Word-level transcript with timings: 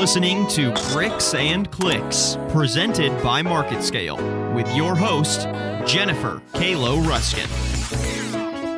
listening 0.00 0.46
to 0.46 0.72
Bricks 0.94 1.34
and 1.34 1.70
Clicks, 1.70 2.38
presented 2.48 3.10
by 3.22 3.42
MarketScale, 3.42 4.54
with 4.54 4.66
your 4.74 4.96
host, 4.96 5.42
Jennifer 5.86 6.40
Kalo 6.54 6.96
Ruscin. 7.02 7.46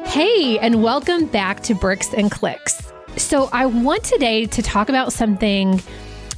Hey, 0.05 0.59
and 0.59 0.83
welcome 0.83 1.27
back 1.27 1.63
to 1.63 1.77
Bricks 1.77 2.13
and 2.13 2.29
Clicks. 2.29 2.93
So, 3.17 3.49
I 3.53 3.67
want 3.67 4.03
today 4.03 4.47
to 4.47 4.63
talk 4.63 4.89
about 4.89 5.13
something 5.13 5.81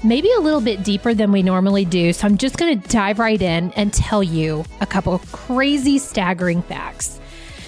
maybe 0.03 0.29
a 0.37 0.41
little 0.41 0.61
bit 0.61 0.85
deeper 0.85 1.15
than 1.15 1.33
we 1.33 1.43
normally 1.43 1.87
do. 1.87 2.13
So, 2.13 2.27
I'm 2.27 2.37
just 2.37 2.59
going 2.59 2.79
to 2.79 2.89
dive 2.91 3.19
right 3.19 3.41
in 3.41 3.73
and 3.77 3.91
tell 3.91 4.23
you 4.23 4.67
a 4.83 4.87
couple 4.87 5.15
of 5.15 5.33
crazy, 5.33 5.97
staggering 5.97 6.61
facts. 6.61 7.19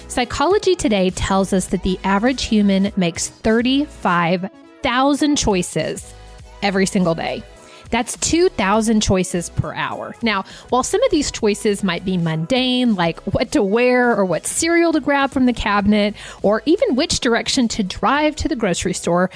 Psychology 0.07 0.75
Today 0.75 1.09
tells 1.09 1.51
us 1.51 1.65
that 1.69 1.81
the 1.81 1.99
average 2.03 2.43
human 2.43 2.93
makes 2.95 3.27
35,000 3.27 5.35
choices 5.35 6.13
every 6.61 6.85
single 6.85 7.15
day. 7.15 7.43
That's 7.89 8.17
2,000 8.17 9.01
choices 9.01 9.49
per 9.49 9.73
hour. 9.73 10.13
Now, 10.21 10.43
while 10.69 10.83
some 10.83 11.01
of 11.03 11.11
these 11.11 11.31
choices 11.31 11.83
might 11.83 12.03
be 12.03 12.17
mundane, 12.17 12.95
like 12.95 13.19
what 13.21 13.51
to 13.53 13.63
wear 13.63 14.15
or 14.15 14.25
what 14.25 14.45
cereal 14.45 14.91
to 14.93 14.99
grab 14.99 15.31
from 15.31 15.45
the 15.45 15.53
cabinet, 15.53 16.15
or 16.41 16.61
even 16.65 16.95
which 16.95 17.19
direction 17.21 17.67
to 17.69 17.83
drive 17.83 18.35
to 18.37 18.47
the 18.47 18.55
grocery 18.55 18.93
store, 18.93 19.29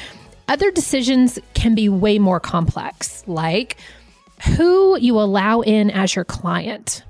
other 0.48 0.70
decisions 0.72 1.40
can 1.54 1.76
be 1.76 1.88
way 1.88 2.20
more 2.20 2.40
complex, 2.40 3.24
like 3.26 3.78
who 4.58 4.98
you 5.00 5.18
allow 5.20 5.62
in 5.62 5.90
as 5.92 6.16
your 6.16 6.26
client, 6.26 7.04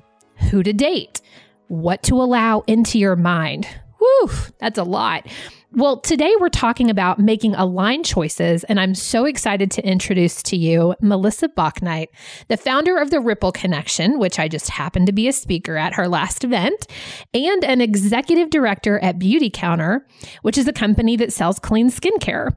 who 0.52 0.62
to 0.62 0.74
date, 0.74 1.22
what 1.68 2.04
to 2.04 2.22
allow 2.22 2.64
into 2.68 3.00
your 3.00 3.16
mind. 3.16 3.66
Whew, 3.98 4.30
that's 4.60 4.78
a 4.78 4.84
lot. 4.84 5.26
Well, 5.74 6.02
today 6.02 6.34
we're 6.38 6.50
talking 6.50 6.90
about 6.90 7.18
making 7.18 7.56
aligned 7.56 8.04
choices, 8.04 8.66
and 8.66 8.78
I'm 8.78 8.94
so 8.94 9.24
excited 9.24 9.72
to 9.72 9.88
introduce 9.88 10.44
to 10.44 10.58
you 10.58 10.96
Melissa 11.00 11.48
Bauknight, 11.48 12.08
the 12.50 12.58
founder 12.58 12.98
of 12.98 13.10
the 13.10 13.22
Ripple 13.22 13.54
Connection, 13.54 14.20
which 14.20 14.38
I 14.38 14.50
just 14.50 14.70
happened 14.70 15.08
to 15.08 15.14
be 15.14 15.30
a 15.30 15.34
speaker 15.34 15.78
at 15.78 15.94
her 15.94 16.10
last 16.10 16.44
event, 16.44 16.88
and 17.34 17.64
an 17.64 17.80
executive 17.80 18.50
director 18.50 19.00
at 19.00 19.18
Beautycounter, 19.18 20.02
which 20.42 20.58
is 20.58 20.68
a 20.68 20.74
company 20.74 21.16
that 21.16 21.32
sells 21.32 21.58
clean 21.58 21.90
skincare. 21.90 22.50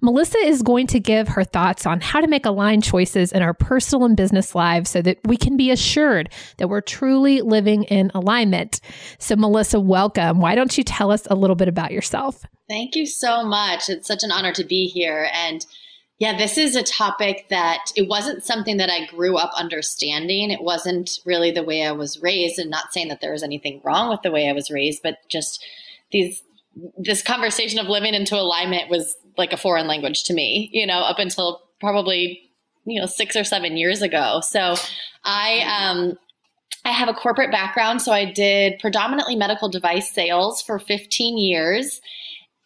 Melissa 0.00 0.38
is 0.38 0.62
going 0.62 0.86
to 0.88 1.00
give 1.00 1.28
her 1.28 1.44
thoughts 1.44 1.86
on 1.86 2.00
how 2.00 2.20
to 2.20 2.26
make 2.26 2.46
aligned 2.46 2.84
choices 2.84 3.32
in 3.32 3.42
our 3.42 3.54
personal 3.54 4.04
and 4.04 4.16
business 4.16 4.54
lives 4.54 4.90
so 4.90 5.02
that 5.02 5.18
we 5.24 5.36
can 5.36 5.56
be 5.56 5.70
assured 5.70 6.30
that 6.58 6.68
we're 6.68 6.80
truly 6.80 7.40
living 7.40 7.84
in 7.84 8.10
alignment. 8.14 8.80
So, 9.18 9.36
Melissa, 9.36 9.80
welcome. 9.80 10.40
Why 10.40 10.54
don't 10.54 10.76
you 10.76 10.84
tell 10.84 11.10
us 11.10 11.26
a 11.30 11.34
little 11.34 11.56
bit 11.56 11.68
about 11.68 11.92
yourself? 11.92 12.44
Thank 12.68 12.96
you 12.96 13.06
so 13.06 13.44
much. 13.44 13.88
It's 13.88 14.08
such 14.08 14.22
an 14.22 14.32
honor 14.32 14.52
to 14.52 14.64
be 14.64 14.86
here. 14.86 15.28
And 15.32 15.64
yeah, 16.18 16.38
this 16.38 16.56
is 16.56 16.76
a 16.76 16.84
topic 16.84 17.46
that 17.50 17.90
it 17.96 18.08
wasn't 18.08 18.44
something 18.44 18.76
that 18.76 18.90
I 18.90 19.06
grew 19.06 19.36
up 19.36 19.50
understanding. 19.56 20.52
It 20.52 20.62
wasn't 20.62 21.18
really 21.24 21.50
the 21.50 21.64
way 21.64 21.84
I 21.84 21.90
was 21.90 22.22
raised, 22.22 22.60
and 22.60 22.70
not 22.70 22.92
saying 22.92 23.08
that 23.08 23.20
there 23.20 23.32
was 23.32 23.42
anything 23.42 23.80
wrong 23.82 24.08
with 24.08 24.22
the 24.22 24.30
way 24.30 24.48
I 24.48 24.52
was 24.52 24.70
raised, 24.70 25.02
but 25.02 25.16
just 25.28 25.64
these 26.12 26.44
this 26.96 27.22
conversation 27.22 27.78
of 27.78 27.88
living 27.88 28.14
into 28.14 28.36
alignment 28.36 28.88
was 28.88 29.16
like 29.36 29.52
a 29.52 29.56
foreign 29.56 29.86
language 29.86 30.24
to 30.24 30.34
me, 30.34 30.70
you 30.72 30.86
know, 30.86 31.00
up 31.00 31.18
until 31.18 31.60
probably, 31.80 32.40
you 32.84 33.00
know, 33.00 33.06
six 33.06 33.36
or 33.36 33.44
seven 33.44 33.76
years 33.76 34.02
ago. 34.02 34.40
So 34.42 34.74
I, 35.24 35.60
um, 35.60 36.16
I 36.84 36.90
have 36.90 37.08
a 37.08 37.14
corporate 37.14 37.50
background. 37.50 38.02
So 38.02 38.12
I 38.12 38.30
did 38.30 38.78
predominantly 38.80 39.36
medical 39.36 39.68
device 39.68 40.12
sales 40.12 40.62
for 40.62 40.78
15 40.78 41.38
years 41.38 42.00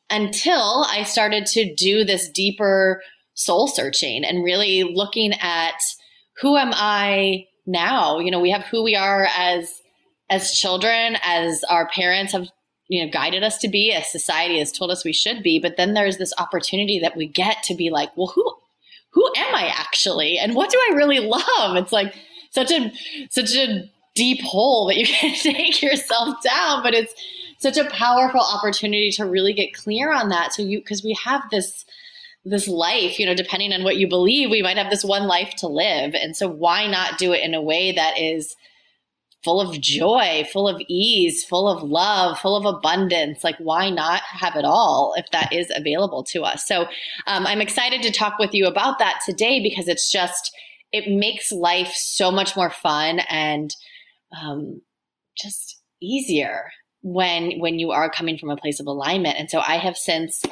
until 0.08 0.86
I 0.88 1.02
started 1.02 1.46
to 1.46 1.74
do 1.74 2.04
this 2.04 2.28
deeper 2.30 3.02
soul 3.34 3.68
searching 3.68 4.24
and 4.24 4.44
really 4.44 4.82
looking 4.82 5.32
at 5.40 5.80
who 6.40 6.56
am 6.56 6.70
I 6.74 7.46
now? 7.66 8.18
You 8.18 8.30
know, 8.30 8.40
we 8.40 8.50
have 8.50 8.62
who 8.64 8.82
we 8.82 8.96
are 8.96 9.26
as 9.36 9.82
as 10.28 10.52
children, 10.52 11.16
as 11.22 11.62
our 11.64 11.88
parents 11.88 12.32
have 12.32 12.48
you 12.88 13.04
know 13.04 13.10
guided 13.10 13.42
us 13.42 13.58
to 13.58 13.68
be 13.68 13.92
as 13.92 14.10
society 14.10 14.58
has 14.58 14.72
told 14.72 14.90
us 14.90 15.04
we 15.04 15.12
should 15.12 15.42
be. 15.42 15.58
But 15.58 15.76
then 15.76 15.94
there's 15.94 16.18
this 16.18 16.32
opportunity 16.38 16.98
that 17.00 17.16
we 17.16 17.26
get 17.26 17.62
to 17.64 17.74
be 17.74 17.90
like 17.90 18.16
well 18.16 18.32
who 18.34 18.54
who 19.10 19.26
am 19.36 19.54
i 19.54 19.66
actually? 19.66 20.38
And 20.38 20.54
what 20.54 20.70
do 20.70 20.78
i 20.90 20.94
really 20.94 21.20
love? 21.20 21.76
It's 21.76 21.92
like 21.92 22.14
such 22.50 22.70
a 22.70 22.92
such 23.30 23.54
a 23.56 23.90
deep 24.14 24.40
hole 24.42 24.86
that 24.88 24.96
you 24.96 25.06
can 25.20 25.34
take 25.34 25.82
yourself 25.82 26.42
down 26.42 26.82
but 26.82 26.94
it's 26.94 27.14
such 27.58 27.76
a 27.76 27.88
powerful 27.90 28.40
opportunity 28.40 29.10
to 29.10 29.24
really 29.24 29.52
get 29.52 29.74
clear 29.74 30.12
on 30.12 30.28
that. 30.28 30.52
So 30.52 30.62
you 30.62 30.78
because 30.78 31.02
we 31.02 31.16
have 31.24 31.42
this 31.50 31.84
this 32.44 32.68
life 32.68 33.18
you 33.18 33.26
know 33.26 33.34
depending 33.34 33.72
on 33.72 33.82
what 33.82 33.96
you 33.96 34.06
believe 34.06 34.50
we 34.50 34.62
might 34.62 34.76
have 34.76 34.90
this 34.90 35.04
one 35.04 35.26
life 35.26 35.54
to 35.58 35.66
live. 35.66 36.14
And 36.14 36.36
so 36.36 36.48
why 36.48 36.86
not 36.86 37.18
do 37.18 37.32
it 37.32 37.42
in 37.42 37.54
a 37.54 37.62
way 37.62 37.92
that 37.92 38.18
is 38.18 38.54
full 39.46 39.60
of 39.60 39.80
joy, 39.80 40.44
full 40.52 40.68
of 40.68 40.82
ease, 40.88 41.44
full 41.44 41.68
of 41.68 41.80
love, 41.84 42.36
full 42.40 42.56
of 42.56 42.64
abundance. 42.64 43.44
Like, 43.44 43.56
why 43.58 43.90
not 43.90 44.22
have 44.22 44.56
it 44.56 44.64
all 44.64 45.14
if 45.16 45.30
that 45.30 45.52
is 45.52 45.70
available 45.72 46.24
to 46.32 46.42
us? 46.42 46.66
So, 46.66 46.82
um, 47.28 47.46
I'm 47.46 47.60
excited 47.60 48.02
to 48.02 48.10
talk 48.10 48.40
with 48.40 48.52
you 48.52 48.66
about 48.66 48.98
that 48.98 49.20
today 49.24 49.62
because 49.62 49.86
it's 49.86 50.10
just, 50.10 50.52
it 50.90 51.08
makes 51.08 51.52
life 51.52 51.92
so 51.94 52.32
much 52.32 52.56
more 52.56 52.70
fun 52.70 53.20
and 53.30 53.70
um, 54.42 54.82
just 55.40 55.80
easier 56.02 56.64
when 57.02 57.60
when 57.60 57.78
you 57.78 57.92
are 57.92 58.10
coming 58.10 58.36
from 58.36 58.50
a 58.50 58.56
place 58.56 58.80
of 58.80 58.86
alignment 58.86 59.38
and 59.38 59.48
so 59.48 59.60
i 59.60 59.76
have 59.76 59.96
since 59.96 60.42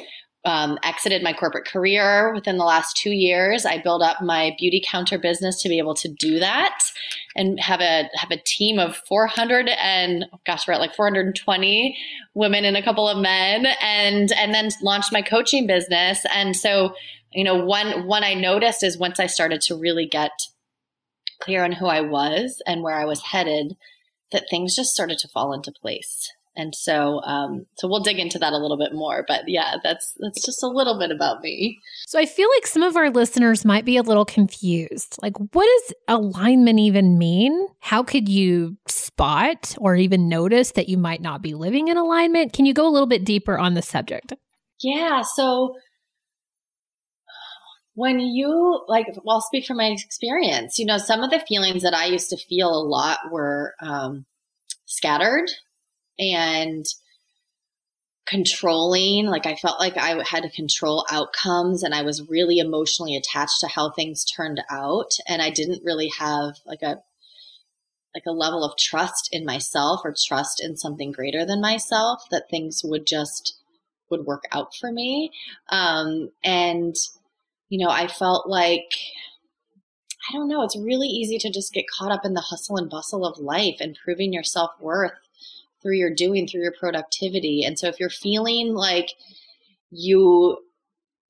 um, 0.45 0.77
exited 0.83 1.23
my 1.23 1.33
corporate 1.33 1.65
career 1.65 2.33
within 2.33 2.57
the 2.57 2.63
last 2.63 2.95
two 2.95 3.11
years. 3.11 3.65
I 3.65 3.81
built 3.81 4.03
up 4.03 4.21
my 4.21 4.55
Beautycounter 4.61 5.19
business 5.19 5.61
to 5.63 5.69
be 5.69 5.79
able 5.79 5.95
to 5.95 6.07
do 6.07 6.39
that 6.39 6.77
and 7.35 7.59
have 7.59 7.81
a 7.81 8.09
have 8.15 8.31
a 8.31 8.37
team 8.37 8.79
of 8.79 8.95
400 8.95 9.69
and 9.69 10.25
oh 10.31 10.39
gosh, 10.45 10.67
we're 10.67 10.75
at 10.75 10.79
like 10.79 10.95
420 10.95 11.97
women 12.35 12.63
and 12.63 12.77
a 12.77 12.83
couple 12.83 13.09
of 13.09 13.17
men, 13.17 13.65
and 13.81 14.31
and 14.33 14.53
then 14.53 14.69
launched 14.81 15.11
my 15.11 15.21
coaching 15.21 15.65
business. 15.65 16.23
And 16.33 16.55
so, 16.55 16.93
you 17.33 17.43
know, 17.43 17.55
one 17.55 18.05
one 18.05 18.23
I 18.23 18.35
noticed 18.35 18.83
is 18.83 18.97
once 18.97 19.19
I 19.19 19.27
started 19.27 19.61
to 19.61 19.75
really 19.75 20.05
get 20.05 20.31
clear 21.41 21.63
on 21.63 21.73
who 21.73 21.87
I 21.87 22.01
was 22.01 22.61
and 22.67 22.83
where 22.83 22.95
I 22.95 23.05
was 23.05 23.21
headed, 23.21 23.75
that 24.31 24.45
things 24.49 24.75
just 24.75 24.93
started 24.93 25.17
to 25.19 25.27
fall 25.27 25.53
into 25.53 25.71
place 25.71 26.31
and 26.55 26.73
so 26.73 27.21
um, 27.23 27.65
so 27.75 27.87
we'll 27.87 28.01
dig 28.01 28.19
into 28.19 28.39
that 28.39 28.53
a 28.53 28.57
little 28.57 28.77
bit 28.77 28.93
more 28.93 29.25
but 29.27 29.43
yeah 29.47 29.75
that's 29.83 30.15
that's 30.19 30.45
just 30.45 30.63
a 30.63 30.67
little 30.67 30.97
bit 30.97 31.11
about 31.11 31.41
me. 31.41 31.79
So 32.07 32.19
i 32.19 32.25
feel 32.25 32.49
like 32.55 32.67
some 32.67 32.83
of 32.83 32.95
our 32.95 33.09
listeners 33.09 33.65
might 33.65 33.85
be 33.85 33.97
a 33.97 34.03
little 34.03 34.25
confused. 34.25 35.17
Like 35.21 35.37
what 35.53 35.65
does 35.65 35.93
alignment 36.07 36.79
even 36.79 37.17
mean? 37.17 37.67
How 37.79 38.03
could 38.03 38.29
you 38.29 38.77
spot 38.87 39.75
or 39.79 39.95
even 39.95 40.29
notice 40.29 40.71
that 40.71 40.89
you 40.89 40.97
might 40.97 41.21
not 41.21 41.41
be 41.41 41.53
living 41.53 41.87
in 41.87 41.97
alignment? 41.97 42.53
Can 42.53 42.65
you 42.65 42.73
go 42.73 42.87
a 42.87 42.91
little 42.91 43.07
bit 43.07 43.25
deeper 43.25 43.57
on 43.57 43.73
the 43.73 43.81
subject? 43.81 44.33
Yeah 44.81 45.21
so 45.21 45.75
when 47.93 48.19
you 48.19 48.83
like 48.87 49.07
well 49.23 49.37
I'll 49.37 49.41
speak 49.41 49.65
from 49.65 49.77
my 49.77 49.85
experience. 49.85 50.77
You 50.79 50.85
know 50.85 50.97
some 50.97 51.23
of 51.23 51.31
the 51.31 51.39
feelings 51.39 51.83
that 51.83 51.93
i 51.93 52.05
used 52.05 52.29
to 52.29 52.37
feel 52.37 52.69
a 52.69 52.83
lot 52.83 53.19
were 53.31 53.73
um, 53.81 54.25
scattered 54.85 55.49
and 56.19 56.85
controlling. 58.25 59.27
Like 59.27 59.45
I 59.45 59.55
felt 59.55 59.79
like 59.79 59.97
I 59.97 60.23
had 60.23 60.43
to 60.43 60.49
control 60.49 61.05
outcomes 61.09 61.83
and 61.83 61.93
I 61.93 62.01
was 62.01 62.27
really 62.27 62.57
emotionally 62.59 63.15
attached 63.15 63.59
to 63.61 63.67
how 63.67 63.91
things 63.91 64.25
turned 64.25 64.61
out. 64.69 65.11
And 65.27 65.41
I 65.41 65.49
didn't 65.49 65.83
really 65.83 66.11
have 66.17 66.55
like 66.65 66.81
a 66.81 66.97
like 68.13 68.23
a 68.25 68.31
level 68.31 68.63
of 68.63 68.77
trust 68.77 69.27
in 69.33 69.43
myself 69.43 69.99
or 70.05 70.15
trust 70.17 70.63
in 70.63 70.77
something 70.77 71.11
greater 71.11 71.45
than 71.45 71.59
myself 71.59 72.23
that 72.31 72.49
things 72.49 72.81
would 72.83 73.05
just 73.05 73.59
would 74.09 74.25
work 74.25 74.43
out 74.53 74.73
for 74.73 74.91
me. 74.91 75.31
Um, 75.69 76.29
and 76.43 76.95
you 77.69 77.83
know, 77.83 77.91
I 77.91 78.07
felt 78.07 78.47
like 78.47 78.89
I 80.29 80.33
don't 80.33 80.47
know, 80.47 80.63
it's 80.63 80.77
really 80.77 81.07
easy 81.07 81.37
to 81.39 81.51
just 81.51 81.73
get 81.73 81.85
caught 81.87 82.11
up 82.11 82.25
in 82.25 82.33
the 82.33 82.41
hustle 82.41 82.77
and 82.77 82.89
bustle 82.89 83.25
of 83.25 83.37
life 83.37 83.77
and 83.79 83.97
proving 84.03 84.33
your 84.33 84.43
self 84.43 84.71
worth 84.79 85.24
through 85.85 85.97
your 85.97 86.13
doing, 86.13 86.47
through 86.47 86.63
your 86.63 86.73
productivity. 86.79 87.63
And 87.63 87.77
so 87.77 87.87
if 87.87 87.99
you're 87.99 88.09
feeling 88.09 88.73
like 88.73 89.11
you 89.91 90.57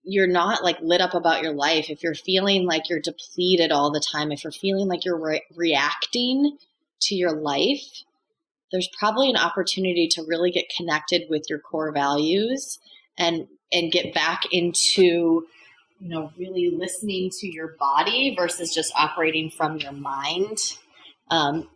you're 0.07 0.27
not 0.27 0.63
like 0.63 0.79
lit 0.81 1.01
up 1.01 1.13
about 1.13 1.41
your 1.41 1.51
life, 1.51 1.89
if 1.89 2.03
you're 2.03 2.15
feeling 2.15 2.65
like 2.65 2.89
you're 2.89 3.01
depleted 3.01 3.71
all 3.71 3.91
the 3.91 3.99
time, 3.99 4.31
if 4.31 4.43
you're 4.43 4.51
feeling 4.51 4.87
like 4.87 5.03
you're 5.03 5.19
re- 5.19 5.43
reacting 5.55 6.57
to 7.01 7.15
your 7.15 7.33
life, 7.33 8.03
there's 8.71 8.87
probably 8.97 9.29
an 9.29 9.35
opportunity 9.35 10.07
to 10.07 10.23
really 10.27 10.51
get 10.51 10.69
connected 10.69 11.23
with 11.29 11.43
your 11.49 11.59
core 11.59 11.91
values 11.91 12.79
and 13.17 13.47
and 13.73 13.91
get 13.91 14.13
back 14.13 14.43
into 14.53 15.47
you 15.99 16.09
know 16.09 16.31
really 16.37 16.69
listening 16.69 17.29
to 17.29 17.47
your 17.47 17.75
body 17.77 18.33
versus 18.37 18.73
just 18.73 18.93
operating 18.95 19.49
from 19.49 19.77
your 19.79 19.91
mind 19.91 20.57
um, 21.31 21.67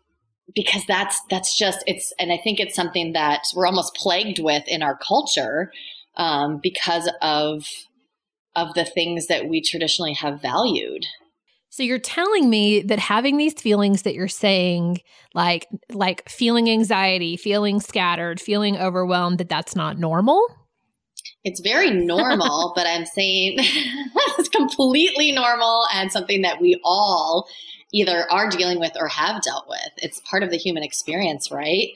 because 0.56 0.84
that's 0.88 1.20
that's 1.30 1.58
just 1.58 1.84
it's 1.88 2.14
and 2.20 2.32
i 2.32 2.38
think 2.38 2.60
it's 2.60 2.76
something 2.76 3.14
that 3.14 3.44
we're 3.56 3.68
almost 3.68 3.94
plagued 3.96 4.40
with 4.40 4.64
in 4.68 4.82
our 4.82 4.98
culture 4.98 5.72
um, 6.16 6.60
because 6.62 7.10
of 7.22 7.66
of 8.56 8.74
the 8.74 8.86
things 8.86 9.28
that 9.28 9.48
we 9.48 9.62
traditionally 9.62 10.14
have 10.14 10.42
valued 10.42 11.06
So 11.70 11.84
you're 11.84 12.00
telling 12.00 12.50
me 12.50 12.82
that 12.82 13.00
having 13.00 13.38
these 13.38 13.54
feelings 13.54 14.02
that 14.02 14.16
you're 14.16 14.28
saying 14.28 15.02
like 15.34 15.68
like 15.92 16.28
feeling 16.28 16.70
anxiety, 16.70 17.38
feeling 17.38 17.80
scattered, 17.80 18.42
feeling 18.42 18.76
overwhelmed 18.78 19.38
that 19.38 19.50
that's 19.50 19.76
not 19.76 20.00
normal? 20.00 20.44
It's 21.44 21.62
very 21.62 21.92
normal, 21.92 22.74
but 22.76 22.88
I'm 22.88 23.06
saying 23.06 23.58
it's 23.60 24.50
completely 24.50 25.32
normal 25.32 25.86
and 25.94 26.12
something 26.12 26.42
that 26.42 26.60
we 26.60 26.80
all 26.84 27.48
either 27.92 28.32
are 28.32 28.50
dealing 28.50 28.80
with 28.80 28.92
or 29.00 29.08
have 29.08 29.42
dealt 29.42 29.68
with. 29.68 29.92
It's 29.98 30.22
part 30.30 30.44
of 30.44 30.52
the 30.52 30.58
human 30.58 30.84
experience, 30.84 31.52
right? 31.52 31.90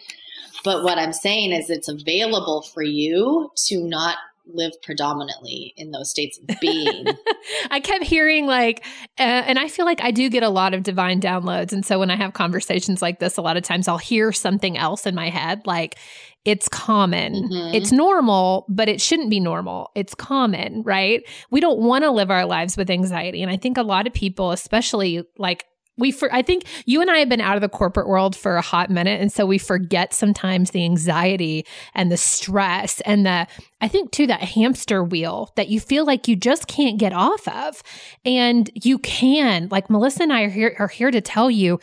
But 0.63 0.83
what 0.83 0.97
I'm 0.97 1.13
saying 1.13 1.51
is 1.51 1.69
it's 1.69 1.89
available 1.89 2.61
for 2.61 2.83
you 2.83 3.51
to 3.67 3.83
not 3.83 4.17
live 4.45 4.73
predominantly 4.81 5.73
in 5.77 5.91
those 5.91 6.09
states 6.09 6.37
of 6.37 6.59
being. 6.59 7.05
I 7.71 7.79
kept 7.79 8.03
hearing 8.03 8.45
like, 8.45 8.85
uh, 9.17 9.21
and 9.21 9.57
I 9.57 9.67
feel 9.69 9.85
like 9.85 10.01
I 10.03 10.11
do 10.11 10.29
get 10.29 10.43
a 10.43 10.49
lot 10.49 10.73
of 10.73 10.83
divine 10.83 11.21
downloads. 11.21 11.71
And 11.71 11.85
so 11.85 11.99
when 11.99 12.11
I 12.11 12.17
have 12.17 12.33
conversations 12.33 13.01
like 13.01 13.19
this, 13.19 13.37
a 13.37 13.41
lot 13.41 13.55
of 13.55 13.63
times 13.63 13.87
I'll 13.87 13.97
hear 13.97 14.31
something 14.31 14.77
else 14.77 15.05
in 15.05 15.15
my 15.15 15.29
head, 15.29 15.65
like, 15.65 15.97
it's 16.45 16.67
common. 16.67 17.35
Mm-hmm. 17.35 17.73
It's 17.73 17.93
normal, 17.93 18.65
but 18.67 18.89
it 18.89 18.99
shouldn't 18.99 19.29
be 19.29 19.39
normal. 19.39 19.91
It's 19.95 20.13
common, 20.13 20.83
right? 20.83 21.23
We 21.51 21.61
don't 21.61 21.79
want 21.79 22.03
to 22.03 22.11
live 22.11 22.29
our 22.29 22.45
lives 22.45 22.75
with 22.75 22.89
anxiety. 22.89 23.41
And 23.41 23.49
I 23.49 23.55
think 23.55 23.77
a 23.77 23.83
lot 23.83 24.07
of 24.07 24.13
people, 24.13 24.51
especially 24.51 25.23
like 25.37 25.63
we 25.97 26.11
for 26.11 26.33
I 26.33 26.41
think 26.41 26.63
you 26.85 27.01
and 27.01 27.11
I 27.11 27.17
have 27.17 27.29
been 27.29 27.41
out 27.41 27.55
of 27.55 27.61
the 27.61 27.69
corporate 27.69 28.07
world 28.07 28.35
for 28.35 28.55
a 28.55 28.61
hot 28.61 28.89
minute. 28.89 29.21
And 29.21 29.31
so 29.31 29.45
we 29.45 29.57
forget 29.57 30.13
sometimes 30.13 30.71
the 30.71 30.83
anxiety 30.83 31.65
and 31.93 32.11
the 32.11 32.17
stress 32.17 33.01
and 33.01 33.25
the 33.25 33.47
I 33.81 33.87
think 33.87 34.11
too 34.11 34.27
that 34.27 34.41
hamster 34.41 35.03
wheel 35.03 35.51
that 35.55 35.69
you 35.69 35.79
feel 35.79 36.05
like 36.05 36.27
you 36.27 36.35
just 36.35 36.67
can't 36.67 36.97
get 36.97 37.13
off 37.13 37.47
of. 37.47 37.83
And 38.25 38.69
you 38.73 38.97
can 38.99 39.67
like 39.69 39.89
Melissa 39.89 40.23
and 40.23 40.33
I 40.33 40.43
are 40.43 40.49
here 40.49 40.75
are 40.79 40.87
here 40.87 41.11
to 41.11 41.21
tell 41.21 41.51
you 41.51 41.79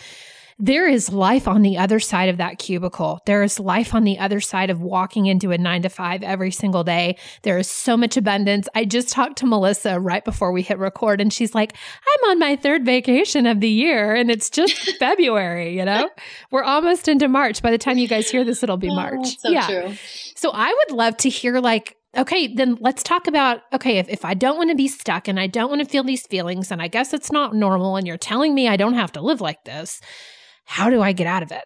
there 0.60 0.86
is 0.86 1.10
life 1.10 1.48
on 1.48 1.62
the 1.62 1.78
other 1.78 1.98
side 1.98 2.28
of 2.28 2.36
that 2.36 2.58
cubicle. 2.58 3.20
There 3.24 3.42
is 3.42 3.58
life 3.58 3.94
on 3.94 4.04
the 4.04 4.18
other 4.18 4.40
side 4.40 4.68
of 4.68 4.82
walking 4.82 5.24
into 5.24 5.52
a 5.52 5.58
nine 5.58 5.82
to 5.82 5.88
five 5.88 6.22
every 6.22 6.50
single 6.50 6.84
day. 6.84 7.16
There 7.42 7.58
is 7.58 7.70
so 7.70 7.96
much 7.96 8.18
abundance. 8.18 8.68
I 8.74 8.84
just 8.84 9.08
talked 9.08 9.38
to 9.38 9.46
Melissa 9.46 9.98
right 9.98 10.24
before 10.24 10.52
we 10.52 10.60
hit 10.60 10.78
record, 10.78 11.20
and 11.20 11.32
she's 11.32 11.54
like, 11.54 11.72
I'm 11.74 12.30
on 12.30 12.38
my 12.38 12.56
third 12.56 12.84
vacation 12.84 13.46
of 13.46 13.60
the 13.60 13.70
year, 13.70 14.14
and 14.14 14.30
it's 14.30 14.50
just 14.50 14.74
February, 14.98 15.76
you 15.76 15.84
know? 15.84 16.10
We're 16.50 16.62
almost 16.62 17.08
into 17.08 17.26
March. 17.26 17.62
By 17.62 17.70
the 17.70 17.78
time 17.78 17.96
you 17.96 18.06
guys 18.08 18.30
hear 18.30 18.44
this, 18.44 18.62
it'll 18.62 18.76
be 18.76 18.90
oh, 18.90 18.94
March. 18.94 19.38
So 19.38 19.48
yeah. 19.48 19.66
True. 19.66 19.94
So 20.36 20.50
I 20.52 20.68
would 20.68 20.96
love 20.96 21.16
to 21.18 21.30
hear 21.30 21.58
like 21.60 21.96
okay, 22.16 22.52
then 22.52 22.76
let's 22.80 23.04
talk 23.04 23.28
about 23.28 23.60
okay, 23.72 23.98
if, 23.98 24.08
if 24.08 24.24
I 24.24 24.34
don't 24.34 24.56
want 24.56 24.70
to 24.70 24.76
be 24.76 24.88
stuck 24.88 25.28
and 25.28 25.38
I 25.38 25.46
don't 25.46 25.68
want 25.68 25.80
to 25.80 25.88
feel 25.88 26.04
these 26.04 26.26
feelings, 26.26 26.70
and 26.70 26.82
I 26.82 26.88
guess 26.88 27.14
it's 27.14 27.32
not 27.32 27.54
normal, 27.54 27.96
and 27.96 28.06
you're 28.06 28.18
telling 28.18 28.54
me 28.54 28.68
I 28.68 28.76
don't 28.76 28.94
have 28.94 29.12
to 29.12 29.20
live 29.20 29.40
like 29.40 29.64
this, 29.64 30.00
how 30.70 30.88
do 30.88 31.02
I 31.02 31.10
get 31.10 31.26
out 31.26 31.42
of 31.42 31.50
it? 31.50 31.64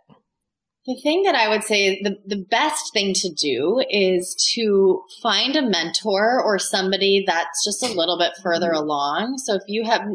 The 0.87 0.99
thing 1.03 1.25
that 1.25 1.35
I 1.35 1.51
would 1.51 1.63
say 1.63 2.01
the, 2.03 2.17
the 2.25 2.43
best 2.51 2.91
thing 2.95 3.13
to 3.13 3.31
do 3.31 3.85
is 3.91 4.35
to 4.55 5.03
find 5.23 5.55
a 5.57 5.69
mentor 5.69 6.43
or 6.43 6.59
somebody 6.59 7.23
that's 7.27 7.63
just 7.67 7.83
a 7.83 7.93
little 7.93 8.19
bit 8.19 8.33
further 8.43 8.71
mm-hmm. 8.71 8.83
along. 8.83 9.39
So 9.45 9.57
if 9.57 9.63
you 9.67 9.85
have 9.85 10.07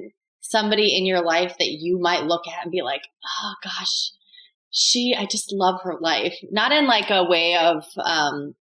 somebody 0.41 0.97
in 0.97 1.05
your 1.05 1.21
life 1.21 1.55
that 1.59 1.69
you 1.69 1.99
might 1.99 2.23
look 2.23 2.47
at 2.47 2.63
and 2.63 2.71
be 2.71 2.81
like, 2.81 3.03
oh 3.43 3.53
gosh, 3.63 4.11
she, 4.71 5.15
I 5.15 5.25
just 5.25 5.53
love 5.53 5.81
her 5.83 5.97
life. 6.01 6.35
Not 6.49 6.71
in 6.71 6.87
like 6.87 7.11
a 7.11 7.23
way 7.23 7.57
of, 7.57 7.83
um, 8.03 8.55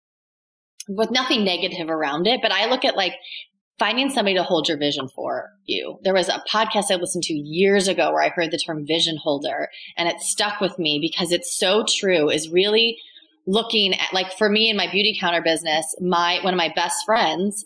with 0.88 1.12
nothing 1.12 1.44
negative 1.46 1.90
around 1.90 2.26
it, 2.26 2.42
but 2.42 2.52
I 2.52 2.68
look 2.68 2.84
at 2.84 2.98
like 2.98 3.14
finding 3.78 4.10
somebody 4.10 4.36
to 4.36 4.44
hold 4.44 4.68
your 4.68 4.78
vision 4.78 5.08
for 5.10 5.52
you. 5.66 6.00
There 6.04 6.14
was 6.14 6.30
a 6.30 6.44
podcast 6.52 6.92
I 6.92 6.96
listened 6.96 7.26
to 7.26 7.34
years 7.34 7.88
ago 7.88 8.12
where 8.12 8.22
I 8.22 8.30
heard 8.30 8.52
the 8.52 8.58
term 8.58 8.86
vision 8.86 9.18
holder 9.18 9.70
and 9.98 10.08
it 10.08 10.22
stuck 10.22 10.62
with 10.62 10.80
me 10.80 11.00
because 11.00 11.32
it's 11.32 11.58
so 11.58 11.84
true 11.88 12.30
is 12.30 12.50
really 12.50 12.98
looking 13.46 13.94
at 13.94 14.14
like 14.14 14.32
for 14.38 14.50
me 14.50 14.70
in 14.70 14.78
my 14.78 14.88
Beautycounter 14.88 15.44
business, 15.44 15.96
my 16.00 16.40
one 16.42 16.54
of 16.54 16.58
my 16.58 16.72
best 16.76 17.06
friends 17.06 17.66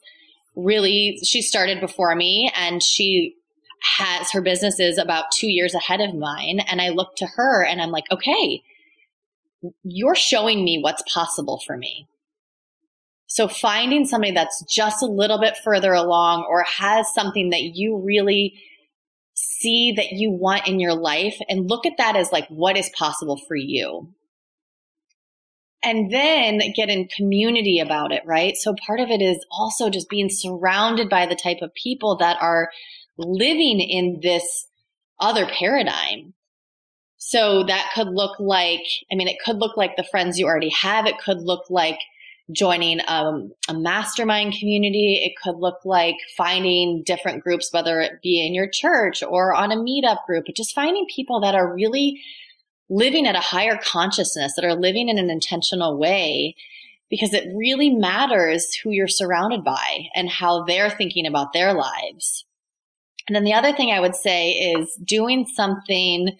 really 0.55 1.19
she 1.23 1.41
started 1.41 1.79
before 1.79 2.15
me 2.15 2.51
and 2.55 2.81
she 2.81 3.35
has 3.81 4.31
her 4.31 4.41
business 4.41 4.79
is 4.79 4.97
about 4.97 5.31
2 5.35 5.47
years 5.47 5.73
ahead 5.73 6.01
of 6.01 6.13
mine 6.13 6.59
and 6.59 6.81
I 6.81 6.89
look 6.89 7.15
to 7.17 7.25
her 7.25 7.63
and 7.63 7.81
I'm 7.81 7.91
like, 7.91 8.11
"Okay, 8.11 8.61
you're 9.83 10.15
showing 10.15 10.63
me 10.63 10.79
what's 10.81 11.03
possible 11.11 11.61
for 11.65 11.77
me. 11.77 12.07
So 13.29 13.47
finding 13.47 14.07
somebody 14.07 14.33
that's 14.33 14.63
just 14.63 15.03
a 15.03 15.05
little 15.05 15.39
bit 15.39 15.55
further 15.63 15.93
along 15.93 16.47
or 16.49 16.63
has 16.63 17.13
something 17.13 17.51
that 17.51 17.61
you 17.61 18.01
really 18.03 18.59
see 19.35 19.93
that 19.95 20.11
you 20.11 20.31
want 20.31 20.67
in 20.67 20.79
your 20.79 20.95
life 20.95 21.37
and 21.47 21.69
look 21.69 21.85
at 21.85 21.97
that 21.99 22.15
as 22.15 22.31
like 22.31 22.47
what 22.49 22.75
is 22.75 22.89
possible 22.97 23.39
for 23.47 23.55
you. 23.55 24.11
And 25.83 26.11
then 26.11 26.59
get 26.75 26.89
in 26.89 27.07
community 27.15 27.79
about 27.79 28.11
it, 28.11 28.23
right? 28.25 28.57
So 28.57 28.75
part 28.85 28.99
of 28.99 29.11
it 29.11 29.21
is 29.21 29.45
also 29.51 29.91
just 29.91 30.09
being 30.09 30.29
surrounded 30.29 31.07
by 31.07 31.27
the 31.27 31.35
type 31.35 31.59
of 31.61 31.73
people 31.75 32.17
that 32.17 32.41
are 32.41 32.71
living 33.15 33.79
in 33.79 34.21
this 34.23 34.67
other 35.19 35.45
paradigm. 35.45 36.33
So 37.17 37.63
that 37.65 37.91
could 37.93 38.07
look 38.07 38.39
like, 38.39 38.83
I 39.11 39.15
mean, 39.15 39.27
it 39.27 39.37
could 39.45 39.57
look 39.57 39.77
like 39.77 39.95
the 39.95 40.03
friends 40.03 40.39
you 40.39 40.47
already 40.47 40.71
have. 40.81 41.05
It 41.05 41.19
could 41.19 41.41
look 41.41 41.69
like 41.69 41.99
joining 42.51 42.99
um, 43.07 43.51
a 43.67 43.73
mastermind 43.73 44.55
community. 44.59 45.21
It 45.23 45.33
could 45.41 45.57
look 45.57 45.79
like 45.85 46.15
finding 46.35 47.03
different 47.05 47.43
groups, 47.43 47.71
whether 47.71 47.99
it 47.99 48.21
be 48.21 48.45
in 48.45 48.53
your 48.53 48.67
church 48.67 49.21
or 49.23 49.53
on 49.53 49.71
a 49.71 49.75
meetup 49.75 50.25
group, 50.25 50.45
but 50.45 50.55
just 50.55 50.73
finding 50.73 51.05
people 51.13 51.39
that 51.41 51.55
are 51.55 51.73
really 51.73 52.21
living 52.89 53.27
at 53.27 53.35
a 53.35 53.39
higher 53.39 53.79
consciousness, 53.83 54.53
that 54.55 54.65
are 54.65 54.75
living 54.75 55.09
in 55.09 55.19
an 55.19 55.29
intentional 55.29 55.97
way, 55.97 56.55
because 57.09 57.33
it 57.33 57.47
really 57.55 57.89
matters 57.89 58.73
who 58.73 58.89
you're 58.89 59.07
surrounded 59.07 59.63
by 59.63 60.07
and 60.15 60.29
how 60.29 60.63
they're 60.63 60.89
thinking 60.89 61.27
about 61.27 61.53
their 61.53 61.73
lives. 61.73 62.45
And 63.27 63.35
then 63.35 63.43
the 63.43 63.53
other 63.53 63.73
thing 63.73 63.91
I 63.91 63.99
would 63.99 64.15
say 64.15 64.51
is 64.51 64.97
doing 65.03 65.45
something 65.45 66.35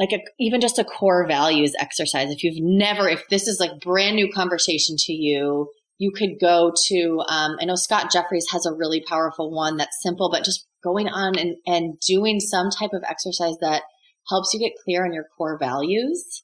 like 0.00 0.12
a, 0.12 0.24
even 0.40 0.62
just 0.62 0.78
a 0.78 0.84
core 0.84 1.26
values 1.28 1.74
exercise. 1.78 2.30
If 2.30 2.42
you've 2.42 2.64
never, 2.64 3.06
if 3.06 3.28
this 3.28 3.46
is 3.46 3.60
like 3.60 3.80
brand 3.80 4.16
new 4.16 4.32
conversation 4.32 4.96
to 4.98 5.12
you, 5.12 5.70
you 5.98 6.10
could 6.10 6.40
go 6.40 6.72
to, 6.86 7.22
um, 7.28 7.56
I 7.60 7.66
know 7.66 7.74
Scott 7.74 8.10
Jeffries 8.10 8.46
has 8.50 8.64
a 8.64 8.72
really 8.72 9.04
powerful 9.06 9.54
one 9.54 9.76
that's 9.76 10.02
simple, 10.02 10.30
but 10.30 10.42
just 10.42 10.66
going 10.82 11.08
on 11.08 11.38
and, 11.38 11.56
and 11.66 12.00
doing 12.00 12.40
some 12.40 12.70
type 12.70 12.94
of 12.94 13.04
exercise 13.06 13.56
that 13.60 13.82
helps 14.30 14.54
you 14.54 14.58
get 14.58 14.72
clear 14.82 15.04
on 15.04 15.12
your 15.12 15.26
core 15.36 15.58
values 15.58 16.42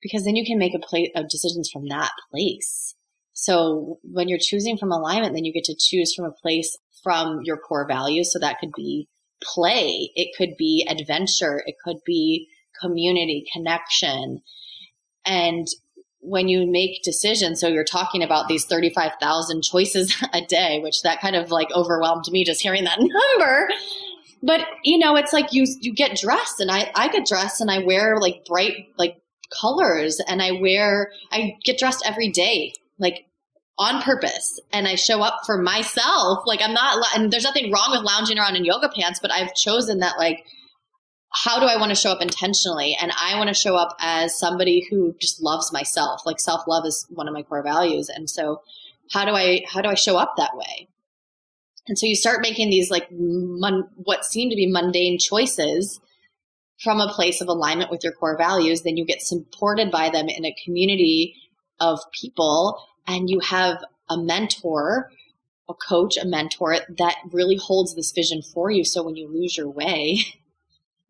because 0.00 0.24
then 0.24 0.36
you 0.36 0.46
can 0.46 0.58
make 0.58 0.74
a 0.74 0.86
plate 0.86 1.10
of 1.16 1.28
decisions 1.28 1.68
from 1.68 1.88
that 1.88 2.12
place. 2.30 2.94
So 3.32 3.98
when 4.04 4.28
you're 4.28 4.38
choosing 4.40 4.76
from 4.76 4.92
alignment, 4.92 5.34
then 5.34 5.44
you 5.44 5.52
get 5.52 5.64
to 5.64 5.76
choose 5.76 6.14
from 6.14 6.26
a 6.26 6.32
place 6.42 6.78
from 7.02 7.40
your 7.42 7.56
core 7.56 7.88
values. 7.88 8.32
So 8.32 8.38
that 8.38 8.60
could 8.60 8.72
be 8.76 9.08
play. 9.42 10.10
It 10.14 10.36
could 10.38 10.56
be 10.56 10.86
adventure. 10.88 11.62
It 11.66 11.74
could 11.84 11.96
be 12.06 12.48
community 12.80 13.44
connection. 13.52 14.42
And 15.24 15.66
when 16.20 16.48
you 16.48 16.70
make 16.70 17.02
decisions, 17.02 17.60
so 17.60 17.68
you're 17.68 17.84
talking 17.84 18.22
about 18.22 18.48
these 18.48 18.64
35,000 18.64 19.62
choices 19.62 20.16
a 20.32 20.40
day, 20.40 20.80
which 20.80 21.02
that 21.02 21.20
kind 21.20 21.36
of 21.36 21.50
like 21.50 21.70
overwhelmed 21.72 22.24
me 22.30 22.44
just 22.44 22.62
hearing 22.62 22.84
that 22.84 22.98
number. 23.38 23.68
But 24.42 24.66
you 24.82 24.98
know, 24.98 25.16
it's 25.16 25.32
like 25.32 25.52
you 25.52 25.66
you 25.80 25.94
get 25.94 26.16
dressed 26.16 26.58
and 26.58 26.70
I 26.70 26.90
I 26.96 27.08
get 27.08 27.26
dressed 27.26 27.60
and 27.60 27.70
I 27.70 27.78
wear 27.78 28.18
like 28.18 28.44
bright 28.44 28.88
like 28.98 29.22
colors 29.60 30.20
and 30.26 30.42
I 30.42 30.52
wear 30.52 31.12
I 31.30 31.56
get 31.64 31.78
dressed 31.78 32.02
every 32.04 32.28
day. 32.28 32.72
Like 32.98 33.26
on 33.78 34.02
purpose 34.02 34.60
and 34.72 34.86
I 34.86 34.94
show 34.94 35.22
up 35.22 35.40
for 35.46 35.58
myself. 35.58 36.44
Like 36.46 36.60
I'm 36.62 36.74
not, 36.74 37.04
and 37.16 37.32
there's 37.32 37.44
nothing 37.44 37.72
wrong 37.72 37.88
with 37.90 38.02
lounging 38.02 38.38
around 38.38 38.56
in 38.56 38.64
yoga 38.64 38.88
pants, 38.88 39.18
but 39.20 39.32
I've 39.32 39.54
chosen 39.54 40.00
that 40.00 40.18
like, 40.18 40.44
how 41.34 41.58
do 41.58 41.66
I 41.66 41.76
want 41.76 41.90
to 41.90 41.96
show 41.96 42.10
up 42.10 42.20
intentionally? 42.20 42.96
And 43.00 43.12
I 43.18 43.36
want 43.36 43.48
to 43.48 43.54
show 43.54 43.74
up 43.74 43.96
as 44.00 44.38
somebody 44.38 44.86
who 44.90 45.14
just 45.20 45.42
loves 45.42 45.72
myself. 45.72 46.22
Like 46.26 46.38
self 46.38 46.66
love 46.66 46.84
is 46.86 47.06
one 47.08 47.28
of 47.28 47.34
my 47.34 47.42
core 47.42 47.62
values. 47.62 48.08
And 48.08 48.28
so 48.28 48.60
how 49.10 49.24
do 49.24 49.32
I, 49.32 49.62
how 49.66 49.80
do 49.80 49.88
I 49.88 49.94
show 49.94 50.16
up 50.16 50.34
that 50.36 50.56
way? 50.56 50.88
And 51.88 51.98
so 51.98 52.06
you 52.06 52.14
start 52.14 52.42
making 52.42 52.70
these 52.70 52.90
like 52.90 53.08
mon- 53.10 53.88
what 53.96 54.24
seem 54.24 54.50
to 54.50 54.56
be 54.56 54.70
mundane 54.70 55.18
choices 55.18 56.00
from 56.82 57.00
a 57.00 57.12
place 57.12 57.40
of 57.40 57.48
alignment 57.48 57.90
with 57.90 58.04
your 58.04 58.12
core 58.12 58.36
values. 58.36 58.82
Then 58.82 58.96
you 58.96 59.04
get 59.04 59.22
supported 59.22 59.90
by 59.90 60.10
them 60.10 60.28
in 60.28 60.44
a 60.44 60.54
community 60.64 61.34
of 61.80 61.98
people 62.12 62.78
and 63.06 63.28
you 63.28 63.40
have 63.40 63.78
a 64.08 64.16
mentor, 64.16 65.10
a 65.68 65.74
coach, 65.74 66.16
a 66.16 66.26
mentor 66.26 66.76
that 66.98 67.16
really 67.32 67.56
holds 67.56 67.94
this 67.94 68.12
vision 68.12 68.42
for 68.42 68.70
you. 68.70 68.84
So 68.84 69.02
when 69.02 69.16
you 69.16 69.28
lose 69.28 69.56
your 69.56 69.70
way, 69.70 70.18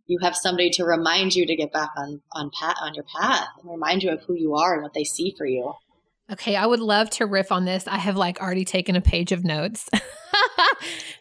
you 0.06 0.18
have 0.22 0.36
somebody 0.36 0.70
to 0.70 0.84
remind 0.84 1.34
you 1.34 1.46
to 1.46 1.56
get 1.56 1.72
back 1.72 1.90
on 1.96 2.20
on 2.32 2.50
pat 2.58 2.76
on 2.80 2.94
your 2.94 3.04
path 3.04 3.46
and 3.60 3.70
remind 3.70 4.02
you 4.02 4.10
of 4.10 4.22
who 4.24 4.34
you 4.34 4.54
are 4.54 4.74
and 4.74 4.82
what 4.82 4.94
they 4.94 5.04
see 5.04 5.34
for 5.36 5.46
you. 5.46 5.72
Okay, 6.30 6.56
I 6.56 6.64
would 6.64 6.80
love 6.80 7.10
to 7.10 7.26
riff 7.26 7.52
on 7.52 7.64
this. 7.64 7.86
I 7.86 7.98
have 7.98 8.16
like 8.16 8.40
already 8.40 8.64
taken 8.64 8.96
a 8.96 9.00
page 9.00 9.32
of 9.32 9.44
notes. 9.44 9.88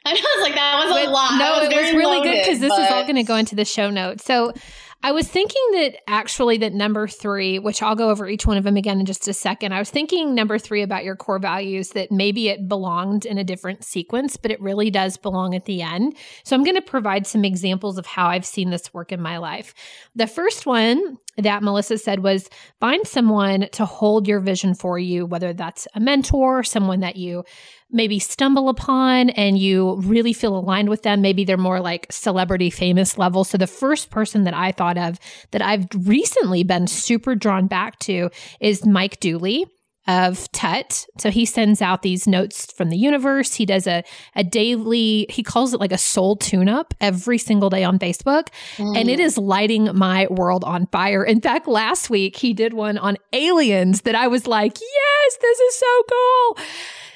I 0.05 0.13
was 0.13 0.41
like, 0.41 0.55
that 0.55 0.85
was 0.85 0.95
a 0.95 1.05
But 1.05 1.11
lot. 1.11 1.31
No, 1.33 1.59
That 1.59 1.71
it 1.71 1.81
was 1.81 1.93
really 1.93 2.21
good 2.21 2.39
because 2.39 2.59
loaded, 2.59 2.71
this 2.71 2.87
is 2.87 2.91
all 2.91 3.03
going 3.03 3.15
to 3.15 3.23
go 3.23 3.35
into 3.35 3.55
the 3.55 3.65
show 3.65 3.89
notes. 3.89 4.23
So 4.23 4.53
I 5.03 5.11
was 5.13 5.27
thinking 5.27 5.61
that 5.73 5.97
actually 6.07 6.57
that 6.57 6.73
number 6.73 7.07
three, 7.07 7.57
which 7.57 7.81
I'll 7.81 7.95
go 7.95 8.11
over 8.11 8.27
each 8.27 8.45
one 8.45 8.57
of 8.57 8.63
them 8.63 8.77
again 8.77 8.99
in 8.99 9.05
just 9.07 9.27
a 9.27 9.33
second. 9.33 9.73
I 9.73 9.79
was 9.79 9.89
thinking 9.89 10.35
number 10.35 10.59
three 10.59 10.83
about 10.83 11.03
your 11.03 11.15
core 11.15 11.39
values 11.39 11.89
that 11.89 12.11
maybe 12.11 12.49
it 12.49 12.67
belonged 12.67 13.25
in 13.25 13.39
a 13.39 13.43
different 13.43 13.83
sequence, 13.83 14.37
but 14.37 14.51
it 14.51 14.61
really 14.61 14.91
does 14.91 15.17
belong 15.17 15.55
at 15.55 15.65
the 15.65 15.81
end. 15.81 16.15
So 16.43 16.55
I'm 16.55 16.63
going 16.63 16.75
to 16.75 16.81
provide 16.81 17.25
some 17.25 17.43
examples 17.43 17.97
of 17.97 18.05
how 18.05 18.27
I've 18.27 18.45
seen 18.45 18.69
this 18.69 18.93
work 18.93 19.11
in 19.11 19.21
my 19.21 19.37
life. 19.37 19.73
The 20.15 20.27
first 20.27 20.67
one 20.67 21.17
that 21.37 21.63
Melissa 21.63 21.97
said 21.97 22.23
was 22.23 22.49
find 22.79 23.05
someone 23.07 23.67
to 23.71 23.85
hold 23.85 24.27
your 24.27 24.39
vision 24.39 24.73
for 24.73 24.99
you, 24.99 25.25
whether 25.25 25.53
that's 25.53 25.87
a 25.95 25.99
mentor, 25.99 26.63
someone 26.63 26.99
that 26.99 27.15
you 27.15 27.43
maybe 27.89 28.19
stumble 28.19 28.69
upon 28.69 29.29
and 29.31 29.57
you 29.57 29.95
really 30.01 30.33
feel 30.33 30.57
aligned 30.57 30.89
with 30.89 31.03
them. 31.03 31.21
Maybe 31.21 31.43
they're 31.43 31.57
more 31.57 31.79
like 31.79 32.11
celebrity 32.11 32.69
famous 32.69 33.17
level. 33.17 33.43
So 33.43 33.57
the 33.57 33.67
first 33.67 34.09
person 34.09 34.43
that 34.45 34.53
I 34.53 34.71
thought 34.71 34.97
of 34.97 35.19
that 35.51 35.61
I've 35.61 35.87
recently 35.95 36.63
been 36.63 36.87
super 36.87 37.35
drawn 37.35 37.67
back 37.67 37.99
to 37.99 38.29
is 38.59 38.85
Mike 38.85 39.19
Dooley 39.19 39.65
of 40.07 40.51
Tut. 40.51 41.05
So 41.19 41.29
he 41.29 41.45
sends 41.45 41.81
out 41.81 42.01
these 42.01 42.27
notes 42.27 42.71
from 42.71 42.89
the 42.89 42.97
universe. 42.97 43.53
He 43.53 43.65
does 43.65 43.85
a, 43.85 44.03
a 44.35 44.43
daily, 44.43 45.27
he 45.29 45.43
calls 45.43 45.73
it 45.73 45.79
like 45.79 45.91
a 45.91 45.97
soul 45.97 46.35
tune 46.35 46.67
up 46.67 46.93
every 46.99 47.37
single 47.37 47.69
day 47.69 47.83
on 47.83 47.99
Facebook. 47.99 48.47
And 48.77 49.09
it 49.09 49.19
mm. 49.19 49.23
is 49.23 49.37
lighting 49.37 49.95
my 49.95 50.27
world 50.29 50.63
on 50.63 50.87
fire. 50.87 51.23
In 51.23 51.39
fact, 51.39 51.67
last 51.67 52.09
week 52.09 52.35
he 52.35 52.53
did 52.53 52.73
one 52.73 52.97
on 52.97 53.17
aliens 53.31 54.01
that 54.01 54.15
I 54.15 54.27
was 54.27 54.47
like, 54.47 54.79
yes, 54.79 55.37
this 55.39 55.59
is 55.59 55.75
so 55.75 56.03
cool. 56.09 56.57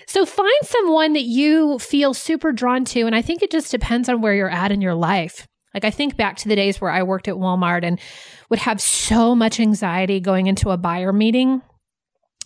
So 0.07 0.25
find 0.25 0.49
someone 0.63 1.13
that 1.13 1.23
you 1.23 1.79
feel 1.79 2.13
super 2.13 2.51
drawn 2.51 2.85
to. 2.85 3.01
And 3.01 3.15
I 3.15 3.21
think 3.21 3.41
it 3.41 3.51
just 3.51 3.71
depends 3.71 4.07
on 4.07 4.21
where 4.21 4.35
you're 4.35 4.49
at 4.49 4.71
in 4.71 4.81
your 4.81 4.93
life. 4.93 5.47
Like 5.73 5.83
I 5.83 5.91
think 5.91 6.15
back 6.15 6.37
to 6.37 6.47
the 6.47 6.55
days 6.55 6.79
where 6.79 6.91
I 6.91 7.03
worked 7.03 7.27
at 7.27 7.35
Walmart 7.35 7.83
and 7.83 7.99
would 8.49 8.59
have 8.59 8.79
so 8.79 9.35
much 9.35 9.59
anxiety 9.59 10.19
going 10.19 10.47
into 10.47 10.69
a 10.69 10.77
buyer 10.77 11.11
meeting. 11.11 11.61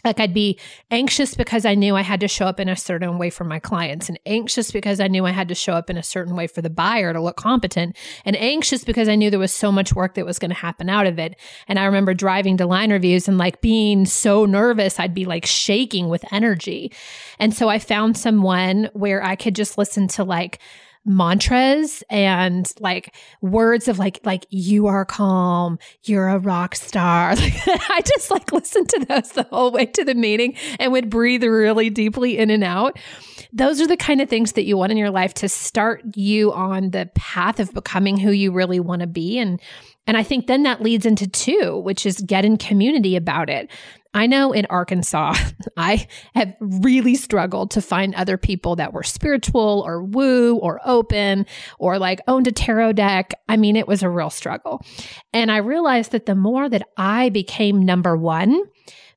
Like 0.06 0.20
I'd 0.20 0.34
be 0.34 0.58
anxious 0.92 1.36
because 1.36 1.66
I 1.66 1.76
knew 1.76 1.96
I 1.96 2.02
had 2.02 2.22
to 2.22 2.28
show 2.28 2.46
up 2.46 2.60
in 2.60 2.70
a 2.70 2.76
certain 2.76 3.18
way 3.18 3.30
for 3.30 3.44
my 3.44 3.60
clients, 3.60 4.10
and 4.10 4.20
anxious 4.26 4.72
because 4.72 5.00
I 5.00 5.08
knew 5.08 5.26
I 5.26 5.32
had 5.32 5.50
to 5.50 5.56
show 5.56 5.74
up 5.74 5.90
in 5.90 5.98
a 5.98 6.04
certain 6.04 6.36
way 6.36 6.48
for 6.48 6.62
the 6.62 6.70
buyer 6.70 7.12
to 7.14 7.22
look 7.22 7.38
competent, 7.38 7.98
and 8.26 8.36
anxious 8.38 8.84
because 8.84 9.10
I 9.10 9.16
knew 9.16 9.30
there 9.30 9.40
was 9.40 9.54
so 9.54 9.72
much 9.72 9.94
work 9.94 10.16
that 10.16 10.26
was 10.26 10.40
going 10.40 10.52
to 10.52 10.56
happen 10.56 10.90
out 10.90 11.08
of 11.08 11.20
it. 11.20 11.36
And 11.68 11.78
I 11.78 11.86
remember 11.86 12.14
driving 12.14 12.58
to 12.58 12.66
line 12.66 12.92
reviews 12.92 13.28
and 13.28 13.38
like 13.38 13.62
being 13.62 14.06
so 14.06 14.46
nervous, 14.46 15.00
I'd 15.00 15.14
be 15.14 15.26
like 15.26 15.46
shaking 15.46 16.10
with 16.10 16.24
energy. 16.32 16.92
And 17.38 17.54
so 17.54 17.70
I 17.70 17.80
found 17.80 18.18
someone 18.18 18.90
where 18.94 19.24
I 19.24 19.36
could 19.36 19.56
just 19.56 19.78
listen 19.78 20.08
to 20.10 20.24
like 20.24 20.60
mantras 21.06 22.04
and 22.10 22.72
like 22.80 23.16
words 23.42 23.88
of 23.88 23.98
like 23.98 24.20
like 24.24 24.46
you 24.50 24.88
are 24.88 25.06
calm 25.06 25.80
you're 26.04 26.28
a 26.28 26.40
rock 26.40 26.76
star. 26.76 27.36
Like, 27.40 27.90
i 27.90 28.02
just 28.02 28.32
like 28.32 28.52
listened 28.52 28.90
to 28.90 29.06
those 29.06 29.32
the 29.32 29.44
whole 29.44 29.72
way 29.72 29.86
to 29.86 30.04
the 30.04 30.14
meeting 30.14 30.56
and 30.80 30.92
would 30.92 31.10
breathe 31.10 31.44
really 31.44 31.90
deeply 31.90 32.38
in 32.38 32.50
and 32.50 32.64
out. 32.64 32.98
Those 33.52 33.82
are 33.82 33.88
the 33.88 33.98
kind 33.98 34.22
of 34.22 34.30
things 34.30 34.54
that 34.54 34.66
you 34.66 34.78
want 34.78 34.92
in 34.92 34.98
your 34.98 35.10
life 35.10 35.34
to 35.36 35.50
start 35.50 36.04
you 36.16 36.52
on 36.54 36.92
the 36.92 37.10
path 37.16 37.60
of 37.60 37.74
becoming 37.74 38.18
who 38.18 38.32
you 38.32 38.52
really 38.52 38.80
want 38.80 39.02
to 39.02 39.08
be. 39.08 39.40
And 39.40 39.60
and 40.08 40.18
I 40.18 40.24
think 40.24 40.48
then 40.48 40.64
that 40.64 40.82
leads 40.82 41.06
into 41.06 41.28
two, 41.28 41.78
which 41.78 42.04
is 42.04 42.20
get 42.22 42.44
in 42.44 42.58
community 42.58 43.16
about 43.16 43.48
it. 43.48 43.70
I 44.14 44.26
know 44.26 44.52
in 44.52 44.66
Arkansas, 44.68 45.36
I 45.78 46.08
have 46.36 46.56
really 46.60 47.16
struggled 47.16 47.72
to 47.72 47.82
find 47.82 48.16
other 48.16 48.38
people 48.38 48.76
that 48.78 48.94
were 48.94 49.04
spiritual 49.04 49.84
or 49.86 50.04
woo 50.04 50.56
or 50.56 50.80
open 50.84 51.46
or 51.78 52.00
like 52.00 52.22
owned 52.28 52.48
a 52.48 52.52
tarot 52.52 52.94
deck. 52.94 53.34
I 53.48 53.58
mean, 53.58 53.76
it 53.76 53.88
was 53.88 54.02
a 54.02 54.10
real 54.10 54.30
struggle. 54.30 54.84
And 55.32 55.52
I 55.52 55.58
realized 55.58 56.12
that 56.12 56.26
the 56.26 56.36
more 56.36 56.68
that 56.70 56.88
I 56.98 57.30
became 57.30 57.86
number 57.86 58.18
one, 58.18 58.64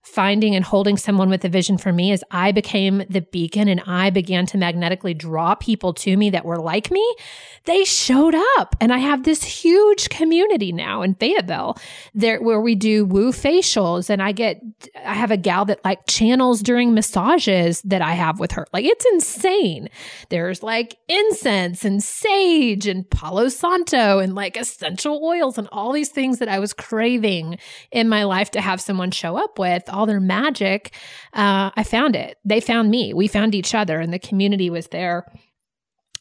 finding 0.02 0.56
and 0.56 0.64
holding 0.64 0.96
someone 0.96 1.30
with 1.30 1.44
a 1.44 1.48
vision 1.48 1.78
for 1.78 1.92
me 1.92 2.10
as 2.10 2.24
I 2.30 2.50
became 2.50 3.04
the 3.08 3.20
beacon 3.20 3.68
and 3.68 3.80
I 3.86 4.10
began 4.10 4.46
to 4.46 4.58
magnetically 4.58 5.14
draw 5.14 5.54
people 5.54 5.94
to 5.94 6.16
me 6.16 6.30
that 6.30 6.44
were 6.44 6.58
like 6.58 6.90
me, 6.90 7.16
they 7.64 7.84
showed 7.84 8.34
up. 8.58 8.74
And 8.80 8.92
I 8.92 8.98
have 8.98 9.22
this 9.22 9.44
huge 9.44 10.08
community 10.08 10.72
now 10.72 11.02
in 11.02 11.14
Fayetteville 11.14 11.78
there 12.14 12.42
where 12.42 12.60
we 12.60 12.74
do 12.74 13.04
woo 13.04 13.30
facials 13.30 14.10
and 14.10 14.20
I 14.20 14.32
get 14.32 14.60
I 15.04 15.14
have 15.14 15.30
a 15.30 15.36
gal 15.36 15.64
that 15.66 15.84
like 15.84 16.06
channels 16.06 16.62
during 16.62 16.94
massages 16.94 17.80
that 17.82 18.02
I 18.02 18.14
have 18.14 18.40
with 18.40 18.52
her. 18.52 18.66
Like 18.72 18.84
it's 18.84 19.06
insane. 19.12 19.88
There's 20.30 20.64
like 20.64 20.96
incense 21.08 21.84
and 21.84 22.02
sage 22.02 22.88
and 22.88 23.08
Palo 23.08 23.48
Santo 23.48 24.18
and 24.18 24.34
like 24.34 24.56
essential 24.56 25.24
oils 25.24 25.58
and 25.58 25.68
all 25.70 25.92
these 25.92 26.08
things 26.08 26.40
that 26.40 26.48
I 26.48 26.58
was 26.58 26.72
craving 26.72 27.58
in 27.92 28.08
my 28.08 28.24
life 28.24 28.50
to 28.52 28.60
have 28.60 28.80
someone 28.80 29.12
show 29.12 29.36
up 29.36 29.60
with 29.60 29.88
all 29.92 30.06
their 30.06 30.20
magic, 30.20 30.94
uh, 31.32 31.70
I 31.76 31.84
found 31.84 32.16
it. 32.16 32.38
They 32.44 32.60
found 32.60 32.90
me. 32.90 33.12
We 33.14 33.28
found 33.28 33.54
each 33.54 33.74
other, 33.74 34.00
and 34.00 34.12
the 34.12 34.18
community 34.18 34.70
was 34.70 34.88
there. 34.88 35.26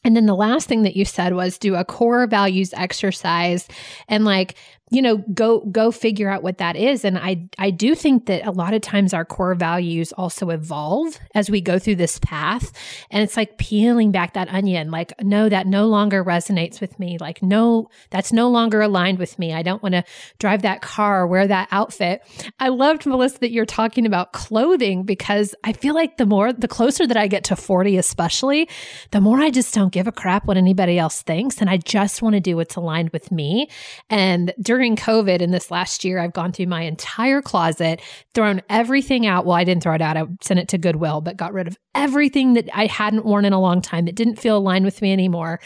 And 0.04 0.16
then 0.16 0.26
the 0.26 0.34
last 0.34 0.68
thing 0.68 0.82
that 0.82 0.96
you 0.96 1.04
said 1.04 1.34
was 1.34 1.58
do 1.58 1.76
a 1.76 1.84
core 1.84 2.26
values 2.26 2.74
exercise 2.74 3.68
and 4.08 4.24
like 4.24 4.56
you 4.92 5.00
know 5.00 5.16
go 5.32 5.60
go 5.60 5.90
figure 5.90 6.28
out 6.28 6.42
what 6.42 6.58
that 6.58 6.76
is. 6.76 7.04
And 7.04 7.18
i 7.18 7.48
i 7.58 7.70
do 7.70 7.94
think 7.94 8.26
that 8.26 8.46
a 8.46 8.50
lot 8.50 8.74
of 8.74 8.82
times 8.82 9.14
our 9.14 9.24
core 9.24 9.54
values 9.54 10.12
also 10.12 10.50
evolve 10.50 11.18
as 11.34 11.50
we 11.50 11.60
go 11.60 11.78
through 11.78 11.96
this 11.96 12.18
path. 12.18 12.72
And 13.10 13.22
it's 13.22 13.36
like 13.36 13.56
peeling 13.56 14.12
back 14.12 14.34
that 14.34 14.48
onion 14.48 14.90
like 14.90 15.12
no 15.22 15.48
that 15.48 15.66
no 15.66 15.86
longer 15.86 16.22
resonates 16.22 16.80
with 16.80 16.98
me. 16.98 17.16
Like 17.18 17.42
no 17.42 17.88
that's 18.10 18.32
no 18.32 18.50
longer 18.50 18.82
aligned 18.82 19.18
with 19.18 19.38
me. 19.38 19.54
I 19.54 19.62
don't 19.62 19.82
want 19.82 19.94
to 19.94 20.04
drive 20.38 20.62
that 20.62 20.82
car 20.82 21.22
or 21.22 21.26
wear 21.26 21.46
that 21.46 21.68
outfit. 21.70 22.22
I 22.60 22.68
loved 22.68 23.06
melissa 23.06 23.40
that 23.40 23.50
you're 23.50 23.64
talking 23.64 24.04
about 24.04 24.32
clothing 24.32 25.04
because 25.04 25.54
i 25.64 25.72
feel 25.72 25.94
like 25.94 26.16
the 26.18 26.26
more 26.26 26.52
the 26.52 26.68
closer 26.68 27.06
that 27.06 27.16
i 27.16 27.26
get 27.26 27.44
to 27.44 27.56
40 27.56 27.96
especially 27.96 28.68
the 29.10 29.20
more 29.20 29.40
i 29.40 29.50
just 29.50 29.74
don't 29.74 29.92
give 29.92 30.06
a 30.06 30.12
crap 30.12 30.46
what 30.46 30.56
anybody 30.56 30.98
else 30.98 31.22
thinks. 31.22 31.60
And 31.60 31.70
i 31.70 31.76
just 31.76 32.20
want 32.22 32.34
to 32.34 32.40
do 32.40 32.56
what's 32.56 32.76
aligned 32.76 33.10
with 33.10 33.30
me. 33.30 33.68
And 34.10 34.52
during 34.60 34.81
COVID 34.90 35.40
in 35.40 35.50
this 35.50 35.70
last 35.70 36.04
year, 36.04 36.18
I've 36.18 36.32
gone 36.32 36.52
through 36.52 36.66
my 36.66 36.82
entire 36.82 37.40
closet, 37.40 38.00
thrown 38.34 38.60
everything 38.68 39.26
out. 39.26 39.46
Well, 39.46 39.56
I 39.56 39.64
didn't 39.64 39.82
throw 39.82 39.94
it 39.94 40.02
out, 40.02 40.16
I 40.16 40.24
sent 40.42 40.60
it 40.60 40.68
to 40.68 40.78
Goodwill, 40.78 41.20
but 41.20 41.36
got 41.36 41.52
rid 41.52 41.66
of 41.66 41.78
everything 41.94 42.54
that 42.54 42.68
I 42.74 42.86
hadn't 42.86 43.24
worn 43.24 43.44
in 43.44 43.52
a 43.52 43.60
long 43.60 43.80
time 43.80 44.04
that 44.06 44.14
didn't 44.14 44.36
feel 44.36 44.58
aligned 44.58 44.84
with 44.84 45.00
me 45.00 45.12
anymore. 45.12 45.60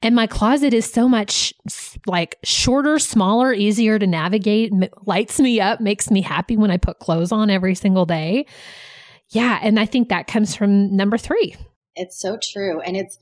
And 0.00 0.14
my 0.14 0.26
closet 0.26 0.72
is 0.72 0.90
so 0.90 1.08
much 1.08 1.52
like 2.06 2.36
shorter, 2.44 2.98
smaller, 2.98 3.52
easier 3.52 3.98
to 3.98 4.06
navigate, 4.06 4.72
lights 5.06 5.40
me 5.40 5.60
up, 5.60 5.80
makes 5.80 6.10
me 6.10 6.22
happy 6.22 6.56
when 6.56 6.70
I 6.70 6.76
put 6.76 6.98
clothes 6.98 7.32
on 7.32 7.50
every 7.50 7.74
single 7.74 8.06
day. 8.06 8.46
Yeah. 9.30 9.58
And 9.62 9.78
I 9.78 9.86
think 9.86 10.08
that 10.08 10.26
comes 10.26 10.54
from 10.56 10.96
number 10.96 11.18
three. 11.18 11.56
It's 11.94 12.20
so 12.20 12.38
true. 12.40 12.80
And 12.80 12.96
it's, 12.96 13.18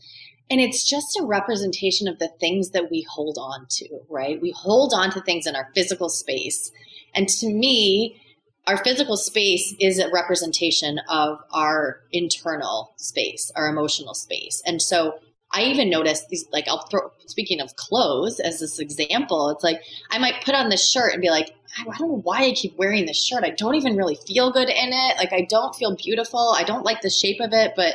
and 0.50 0.60
it's 0.60 0.88
just 0.88 1.18
a 1.18 1.24
representation 1.24 2.08
of 2.08 2.18
the 2.18 2.28
things 2.40 2.70
that 2.70 2.90
we 2.90 3.06
hold 3.10 3.36
on 3.38 3.66
to, 3.70 4.00
right? 4.08 4.40
We 4.40 4.50
hold 4.52 4.92
on 4.94 5.10
to 5.12 5.20
things 5.20 5.46
in 5.46 5.54
our 5.54 5.70
physical 5.74 6.08
space. 6.08 6.70
And 7.14 7.28
to 7.28 7.48
me, 7.48 8.20
our 8.66 8.76
physical 8.76 9.16
space 9.16 9.74
is 9.80 9.98
a 9.98 10.10
representation 10.10 11.00
of 11.08 11.38
our 11.52 12.00
internal 12.12 12.92
space, 12.96 13.50
our 13.56 13.68
emotional 13.68 14.14
space. 14.14 14.62
And 14.66 14.80
so 14.80 15.18
I 15.50 15.62
even 15.62 15.88
noticed 15.88 16.28
these, 16.28 16.46
like, 16.52 16.68
I'll 16.68 16.86
throw, 16.86 17.10
speaking 17.26 17.60
of 17.60 17.76
clothes 17.76 18.38
as 18.40 18.60
this 18.60 18.78
example, 18.78 19.48
it's 19.48 19.64
like 19.64 19.82
I 20.10 20.18
might 20.18 20.44
put 20.44 20.54
on 20.54 20.68
this 20.68 20.86
shirt 20.86 21.12
and 21.14 21.22
be 21.22 21.30
like, 21.30 21.50
I 21.78 21.84
don't 21.84 22.00
know 22.00 22.20
why 22.22 22.44
I 22.44 22.52
keep 22.52 22.76
wearing 22.76 23.06
this 23.06 23.22
shirt. 23.22 23.44
I 23.44 23.50
don't 23.50 23.74
even 23.74 23.96
really 23.96 24.16
feel 24.26 24.50
good 24.50 24.68
in 24.68 24.92
it. 24.92 25.16
Like, 25.16 25.32
I 25.32 25.46
don't 25.48 25.74
feel 25.74 25.96
beautiful. 25.96 26.54
I 26.54 26.64
don't 26.64 26.84
like 26.84 27.00
the 27.00 27.10
shape 27.10 27.40
of 27.40 27.52
it, 27.52 27.72
but 27.76 27.94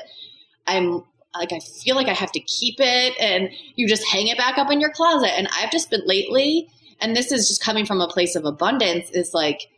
I'm 0.65 1.03
like 1.37 1.51
I 1.51 1.59
feel 1.59 1.95
like 1.95 2.07
I 2.07 2.13
have 2.13 2.31
to 2.33 2.39
keep 2.39 2.75
it 2.79 3.19
and 3.19 3.49
you 3.75 3.87
just 3.87 4.05
hang 4.05 4.27
it 4.27 4.37
back 4.37 4.57
up 4.57 4.71
in 4.71 4.79
your 4.79 4.91
closet. 4.91 5.31
And 5.37 5.47
I've 5.57 5.71
just 5.71 5.89
been 5.89 6.05
lately, 6.05 6.69
and 7.01 7.15
this 7.15 7.31
is 7.31 7.47
just 7.47 7.63
coming 7.63 7.85
from 7.85 8.01
a 8.01 8.07
place 8.07 8.35
of 8.35 8.45
abundance, 8.45 9.09
is 9.11 9.33
like 9.33 9.69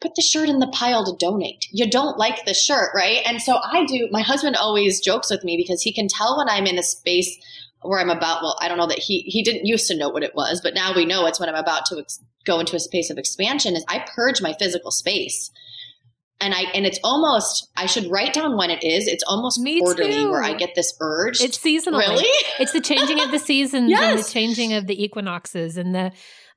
put 0.00 0.14
the 0.14 0.22
shirt 0.22 0.48
in 0.48 0.58
the 0.58 0.68
pile 0.68 1.04
to 1.04 1.16
donate. 1.18 1.66
You 1.72 1.90
don't 1.90 2.18
like 2.18 2.44
the 2.44 2.54
shirt, 2.54 2.90
right? 2.94 3.20
And 3.26 3.40
so 3.40 3.58
I 3.62 3.84
do, 3.86 4.08
my 4.10 4.22
husband 4.22 4.56
always 4.56 5.00
jokes 5.00 5.30
with 5.30 5.42
me 5.42 5.56
because 5.56 5.82
he 5.82 5.92
can 5.92 6.08
tell 6.08 6.36
when 6.36 6.48
I'm 6.48 6.66
in 6.66 6.78
a 6.78 6.82
space 6.82 7.36
where 7.82 8.00
I'm 8.00 8.10
about, 8.10 8.42
well, 8.42 8.56
I 8.60 8.68
don't 8.68 8.78
know 8.78 8.86
that 8.86 8.98
he, 8.98 9.20
he 9.20 9.42
didn't 9.42 9.66
used 9.66 9.88
to 9.88 9.96
know 9.96 10.08
what 10.08 10.22
it 10.22 10.34
was, 10.34 10.60
but 10.62 10.74
now 10.74 10.94
we 10.94 11.06
know 11.06 11.26
it's 11.26 11.40
when 11.40 11.48
I'm 11.48 11.54
about 11.54 11.86
to 11.86 11.98
ex- 11.98 12.20
go 12.44 12.60
into 12.60 12.76
a 12.76 12.80
space 12.80 13.10
of 13.10 13.18
expansion 13.18 13.74
is 13.74 13.84
I 13.88 14.04
purge 14.14 14.42
my 14.42 14.52
physical 14.52 14.90
space 14.90 15.50
and 16.40 16.54
I 16.54 16.62
and 16.74 16.84
it's 16.84 16.98
almost 17.02 17.70
I 17.76 17.86
should 17.86 18.10
write 18.10 18.34
down 18.34 18.56
when 18.56 18.70
it 18.70 18.84
is. 18.84 19.08
It's 19.08 19.24
almost 19.26 19.60
Me 19.60 19.80
quarterly 19.80 20.12
too. 20.12 20.30
where 20.30 20.42
I 20.42 20.54
get 20.54 20.74
this 20.74 20.94
urge. 21.00 21.40
It's 21.40 21.58
seasonal. 21.58 22.00
really 22.00 22.28
It's 22.58 22.72
the 22.72 22.80
changing 22.80 23.20
of 23.20 23.30
the 23.30 23.38
seasons 23.38 23.92
and 23.92 24.18
the 24.18 24.24
changing 24.24 24.72
of 24.74 24.86
the 24.86 25.02
equinoxes 25.02 25.76
and 25.76 25.94
the 25.94 26.12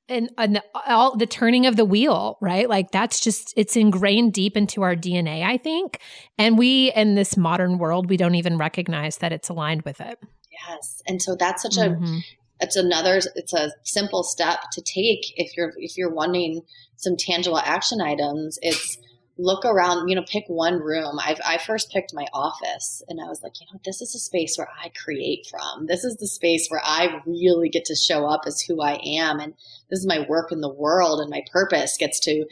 and, 0.09 0.31
and 0.39 0.61
all 0.87 1.15
the 1.15 1.27
turning 1.27 1.67
of 1.67 1.75
the 1.75 1.85
wheel, 1.85 2.37
right? 2.41 2.67
Like 2.67 2.91
that's 2.91 3.19
just 3.19 3.53
it's 3.55 3.75
ingrained 3.75 4.33
deep 4.33 4.57
into 4.57 4.81
our 4.81 4.95
DNA, 4.95 5.43
I 5.43 5.57
think. 5.57 5.99
And 6.37 6.57
we 6.57 6.91
in 6.93 7.15
this 7.15 7.37
modern 7.37 7.77
world, 7.77 8.09
we 8.09 8.17
don't 8.17 8.35
even 8.35 8.57
recognize 8.57 9.17
that 9.17 9.31
it's 9.31 9.49
aligned 9.49 9.83
with 9.83 10.01
it. 10.01 10.19
Yes. 10.67 11.01
And 11.07 11.21
so 11.21 11.35
that's 11.35 11.61
such 11.61 11.77
mm-hmm. 11.77 12.03
a 12.03 12.19
it's 12.61 12.75
another 12.75 13.21
it's 13.35 13.53
a 13.53 13.71
simple 13.83 14.23
step 14.23 14.59
to 14.73 14.81
take 14.81 15.21
if 15.37 15.55
you're 15.55 15.71
if 15.77 15.95
you're 15.95 16.13
wanting 16.13 16.63
some 16.97 17.15
tangible 17.17 17.59
action 17.59 18.01
items. 18.01 18.59
It's 18.61 18.97
look 19.39 19.63
around, 19.63 20.09
you 20.09 20.15
know, 20.15 20.23
pick 20.27 20.43
one 20.47 20.79
room. 20.79 21.17
I've, 21.17 21.39
I 21.45 21.57
first 21.57 21.91
picked 21.91 22.13
my 22.13 22.25
office 22.33 23.01
and 23.07 23.21
I 23.21 23.29
was 23.29 23.41
like, 23.41 23.53
you 23.61 23.67
know, 23.71 23.79
this 23.85 24.01
is 24.01 24.13
a 24.13 24.19
space 24.19 24.57
where 24.57 24.67
I 24.83 24.89
create 24.89 25.47
from. 25.49 25.87
This 25.87 26.03
is 26.03 26.17
the 26.17 26.27
space 26.27 26.67
where 26.67 26.81
I 26.83 27.21
really 27.25 27.69
get 27.69 27.85
to 27.85 27.95
show 27.95 28.25
up 28.25 28.41
as 28.45 28.59
who 28.59 28.81
I 28.81 28.99
am. 29.01 29.39
And 29.39 29.53
this 29.89 29.99
is 29.99 30.05
my 30.05 30.25
work 30.27 30.51
in 30.51 30.59
the 30.59 30.73
world 30.73 31.21
and 31.21 31.29
my 31.29 31.41
purpose 31.53 31.95
gets 31.97 32.19
to, 32.21 32.45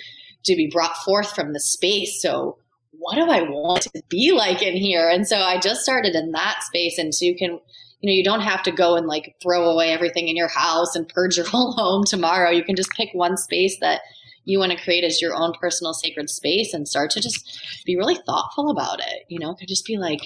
to 0.45 0.55
be 0.55 0.69
brought 0.71 0.95
forth 0.97 1.35
from 1.35 1.51
the 1.51 1.59
space. 1.59 2.21
So 2.21 2.57
what 2.91 3.15
do 3.15 3.29
I 3.29 3.41
want 3.41 3.81
to 3.83 4.03
be 4.07 4.31
like 4.31 4.61
in 4.61 4.77
here? 4.77 5.09
And 5.09 5.27
so 5.27 5.37
I 5.37 5.59
just 5.59 5.81
started 5.81 6.15
in 6.15 6.31
that 6.31 6.63
space. 6.63 6.97
And 6.97 7.13
so 7.13 7.25
you 7.25 7.35
can, 7.35 7.59
you 7.99 8.09
know, 8.09 8.13
you 8.13 8.23
don't 8.23 8.41
have 8.41 8.63
to 8.63 8.71
go 8.71 8.95
and 8.95 9.07
like 9.07 9.35
throw 9.43 9.69
away 9.69 9.89
everything 9.89 10.29
in 10.29 10.37
your 10.37 10.47
house 10.47 10.95
and 10.95 11.09
purge 11.09 11.35
your 11.35 11.45
whole 11.49 11.73
home 11.73 12.05
tomorrow. 12.05 12.49
You 12.49 12.63
can 12.63 12.77
just 12.77 12.91
pick 12.91 13.09
one 13.11 13.35
space 13.35 13.77
that 13.81 13.99
you 14.47 14.59
want 14.59 14.71
to 14.71 14.81
create 14.81 15.03
as 15.03 15.21
your 15.21 15.35
own 15.35 15.51
personal 15.59 15.93
sacred 15.93 16.29
space 16.29 16.73
and 16.73 16.87
start 16.87 17.11
to 17.11 17.19
just 17.19 17.83
be 17.85 17.97
really 17.97 18.17
thoughtful 18.25 18.69
about 18.69 19.01
it. 19.01 19.23
You 19.27 19.39
know, 19.39 19.53
could 19.53 19.67
just 19.67 19.85
be 19.85 19.97
like, 19.97 20.21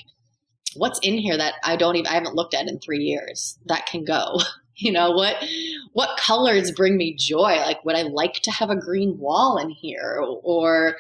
what's 0.76 1.00
in 1.00 1.18
here 1.18 1.36
that 1.36 1.56
I 1.64 1.76
don't 1.76 1.96
even 1.96 2.08
I 2.08 2.14
haven't 2.14 2.36
looked 2.36 2.54
at 2.54 2.68
in 2.68 2.80
three 2.80 3.04
years 3.04 3.58
that 3.66 3.88
can 3.88 4.06
go. 4.06 4.38
you 4.78 4.92
know 4.92 5.12
what 5.12 5.36
what 5.94 6.18
colors 6.18 6.72
bring 6.72 6.96
me 6.98 7.14
joy 7.14 7.58
like 7.58 7.84
would 7.84 7.96
i 7.96 8.04
like 8.04 8.36
to 8.36 8.50
have 8.50 8.70
a 8.70 8.76
green 8.76 9.18
wall 9.20 9.58
in 9.58 9.70
here 9.70 10.24
or 10.44 10.96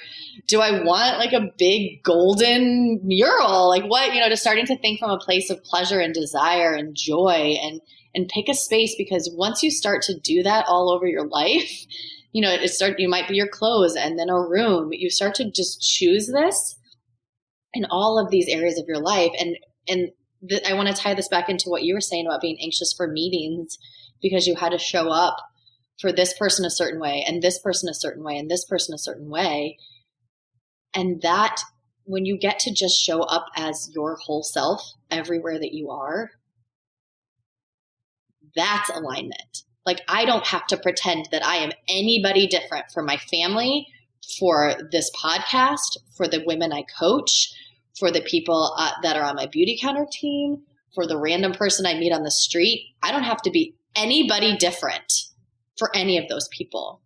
do 0.46 0.60
i 0.60 0.84
want 0.84 1.18
like 1.18 1.32
a 1.32 1.50
big 1.58 2.04
golden 2.04 3.00
mural 3.02 3.70
like 3.70 3.84
what 3.86 4.14
you 4.14 4.20
know 4.20 4.28
just 4.28 4.42
starting 4.42 4.66
to 4.66 4.78
think 4.80 5.00
from 5.00 5.10
a 5.10 5.18
place 5.18 5.50
of 5.50 5.64
pleasure 5.64 6.00
and 6.00 6.14
desire 6.14 6.74
and 6.74 6.96
joy 6.96 7.56
and 7.64 7.80
and 8.14 8.28
pick 8.28 8.50
a 8.50 8.54
space 8.54 8.94
because 8.98 9.34
once 9.34 9.64
you 9.64 9.72
start 9.72 10.02
to 10.02 10.20
do 10.20 10.44
that 10.44 10.66
all 10.68 10.92
over 10.92 11.08
your 11.08 11.26
life 11.26 11.86
you 12.32 12.42
know, 12.42 12.52
it 12.52 12.68
start 12.70 13.00
you 13.00 13.10
might 13.10 13.28
be 13.28 13.36
your 13.36 13.48
clothes 13.48 13.96
and 13.96 14.18
then 14.18 14.30
a 14.30 14.40
room. 14.40 14.90
You 14.92 15.10
start 15.10 15.36
to 15.36 15.52
just 15.52 15.82
choose 15.82 16.28
this 16.28 16.78
in 17.74 17.86
all 17.86 18.20
of 18.20 18.32
these 18.32 18.48
areas 18.48 18.80
of 18.80 18.88
your 18.88 19.00
life. 19.00 19.32
And 19.40 19.58
and 19.88 20.10
th- 20.48 20.64
I 20.66 20.74
want 20.74 20.88
to 20.88 21.02
tie 21.02 21.14
this 21.14 21.28
back 21.28 21.50
into 21.50 21.70
what 21.70 21.84
you 21.84 21.94
were 21.94 22.02
saying 22.02 22.26
about 22.26 22.42
being 22.42 22.58
anxious 22.62 22.94
for 22.94 23.08
meetings 23.08 23.78
because 24.22 24.48
you 24.48 24.56
had 24.56 24.72
to 24.72 24.78
show 24.78 25.10
up 25.10 25.38
for 26.00 26.12
this 26.12 26.34
person 26.38 26.66
a 26.66 26.72
certain 26.72 27.00
way 27.00 27.24
and 27.28 27.42
this 27.42 27.60
person 27.60 27.90
a 27.90 27.94
certain 27.94 28.24
way 28.24 28.38
and 28.38 28.50
this 28.50 28.66
person 28.66 28.94
a 28.94 29.00
certain 29.00 29.30
way. 29.30 29.78
And 30.94 31.22
that 31.22 31.58
when 32.04 32.26
you 32.26 32.38
get 32.38 32.60
to 32.60 32.74
just 32.74 33.00
show 33.00 33.22
up 33.22 33.46
as 33.56 33.90
your 33.94 34.16
whole 34.16 34.44
self 34.44 34.94
everywhere 35.10 35.60
that 35.60 35.74
you 35.74 35.90
are, 35.90 36.32
that's 38.56 38.90
alignment. 38.90 39.64
Like, 39.86 40.02
I 40.08 40.26
don't 40.26 40.46
have 40.46 40.68
to 40.68 40.78
pretend 40.78 41.30
that 41.32 41.46
I 41.46 41.58
am 41.58 41.72
anybody 41.90 42.48
different 42.48 42.86
for 42.94 43.02
my 43.02 43.18
family, 43.18 43.88
for 44.40 44.76
this 44.92 45.10
podcast, 45.12 45.98
for 46.16 46.28
the 46.28 46.44
women 46.46 46.72
I 46.72 46.84
coach, 47.00 47.52
for 47.98 48.12
the 48.12 48.22
people 48.22 48.76
uh, 48.78 48.92
that 49.02 49.18
are 49.18 49.24
on 49.24 49.36
my 49.36 49.48
Beautycounter 49.48 50.10
team, 50.10 50.64
for 50.94 51.08
the 51.08 51.18
random 51.18 51.54
person 51.54 51.86
I 51.86 51.96
meet 51.96 52.14
on 52.14 52.24
the 52.24 52.32
street. 52.32 52.94
I 53.02 53.12
don't 53.12 53.24
have 53.24 53.42
to 53.44 53.52
be 53.52 53.76
anybody 53.96 54.56
different 54.58 55.12
for 55.78 55.90
any 55.96 56.18
of 56.18 56.28
those 56.28 56.48
people. 56.50 57.02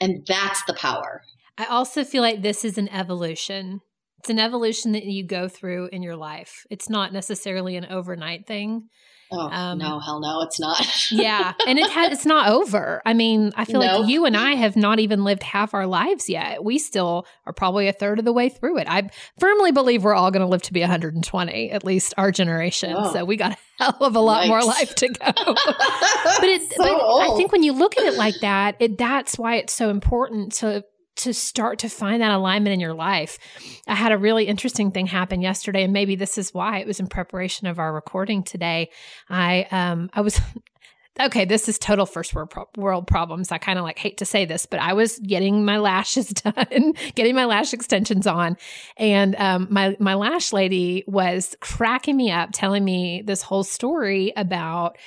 And 0.00 0.26
that's 0.26 0.62
the 0.64 0.74
power. 0.74 1.22
I 1.56 1.66
also 1.66 2.04
feel 2.04 2.22
like 2.22 2.42
this 2.42 2.64
is 2.64 2.76
an 2.76 2.88
evolution. 2.90 3.80
It's 4.18 4.28
an 4.28 4.38
evolution 4.38 4.92
that 4.92 5.04
you 5.04 5.26
go 5.26 5.48
through 5.48 5.88
in 5.92 6.02
your 6.02 6.16
life. 6.16 6.66
It's 6.70 6.90
not 6.90 7.12
necessarily 7.12 7.76
an 7.76 7.86
overnight 7.86 8.46
thing. 8.46 8.88
Oh 9.30 9.48
um, 9.48 9.78
no, 9.78 9.98
hell 9.98 10.20
no, 10.20 10.42
it's 10.42 10.60
not. 10.60 10.80
yeah, 11.10 11.52
and 11.66 11.78
it 11.78 11.90
has. 11.90 12.12
It's 12.12 12.26
not 12.26 12.48
over. 12.48 13.02
I 13.04 13.12
mean, 13.12 13.52
I 13.56 13.64
feel 13.64 13.80
like 13.80 14.08
you 14.08 14.24
and 14.24 14.36
I 14.36 14.52
have 14.52 14.76
not 14.76 15.00
even 15.00 15.24
lived 15.24 15.42
half 15.42 15.74
our 15.74 15.86
lives 15.86 16.28
yet. 16.28 16.62
We 16.62 16.78
still 16.78 17.26
are 17.44 17.52
probably 17.52 17.88
a 17.88 17.92
third 17.92 18.20
of 18.20 18.24
the 18.24 18.32
way 18.32 18.48
through 18.48 18.78
it. 18.78 18.86
I 18.88 19.10
firmly 19.38 19.72
believe 19.72 20.04
we're 20.04 20.14
all 20.14 20.30
going 20.30 20.42
to 20.42 20.46
live 20.46 20.62
to 20.62 20.72
be 20.72 20.80
120, 20.80 21.70
at 21.70 21.84
least 21.84 22.14
our 22.16 22.30
generation. 22.30 22.94
Oh. 22.96 23.12
So 23.12 23.24
we 23.24 23.36
got 23.36 23.52
a 23.52 23.56
hell 23.82 23.98
of 24.00 24.14
a 24.14 24.20
lot 24.20 24.44
Yikes. 24.44 24.48
more 24.48 24.64
life 24.64 24.94
to 24.96 25.08
go. 25.08 25.16
but 25.34 26.44
it, 26.44 26.72
so 26.72 26.84
but 26.84 27.32
I 27.32 27.36
think 27.36 27.50
when 27.50 27.64
you 27.64 27.72
look 27.72 27.98
at 27.98 28.04
it 28.04 28.14
like 28.14 28.36
that, 28.42 28.76
it 28.78 28.96
that's 28.96 29.36
why 29.36 29.56
it's 29.56 29.72
so 29.72 29.90
important 29.90 30.52
to 30.54 30.84
to 31.16 31.32
start 31.34 31.80
to 31.80 31.88
find 31.88 32.22
that 32.22 32.30
alignment 32.30 32.74
in 32.74 32.80
your 32.80 32.94
life. 32.94 33.38
I 33.86 33.94
had 33.94 34.12
a 34.12 34.18
really 34.18 34.44
interesting 34.46 34.90
thing 34.90 35.06
happen 35.06 35.40
yesterday, 35.40 35.84
and 35.84 35.92
maybe 35.92 36.16
this 36.16 36.38
is 36.38 36.54
why 36.54 36.78
it 36.78 36.86
was 36.86 37.00
in 37.00 37.06
preparation 37.06 37.66
of 37.66 37.78
our 37.78 37.92
recording 37.92 38.42
today. 38.42 38.90
I 39.28 39.66
um 39.70 40.10
I 40.12 40.20
was 40.20 40.40
okay, 41.20 41.44
this 41.44 41.68
is 41.68 41.78
total 41.78 42.06
first 42.06 42.34
world, 42.34 42.50
pro- 42.50 42.68
world 42.76 43.06
problems. 43.06 43.50
I 43.50 43.58
kind 43.58 43.78
of 43.78 43.84
like 43.84 43.98
hate 43.98 44.18
to 44.18 44.26
say 44.26 44.44
this, 44.44 44.66
but 44.66 44.80
I 44.80 44.92
was 44.92 45.18
getting 45.18 45.64
my 45.64 45.78
lashes 45.78 46.28
done, 46.30 46.94
getting 47.14 47.34
my 47.34 47.46
lash 47.46 47.72
extensions 47.72 48.26
on, 48.26 48.56
and 48.96 49.34
um, 49.36 49.68
my 49.70 49.96
my 49.98 50.14
lash 50.14 50.52
lady 50.52 51.04
was 51.06 51.56
cracking 51.60 52.16
me 52.16 52.30
up, 52.30 52.50
telling 52.52 52.84
me 52.84 53.22
this 53.24 53.42
whole 53.42 53.64
story 53.64 54.32
about 54.36 54.98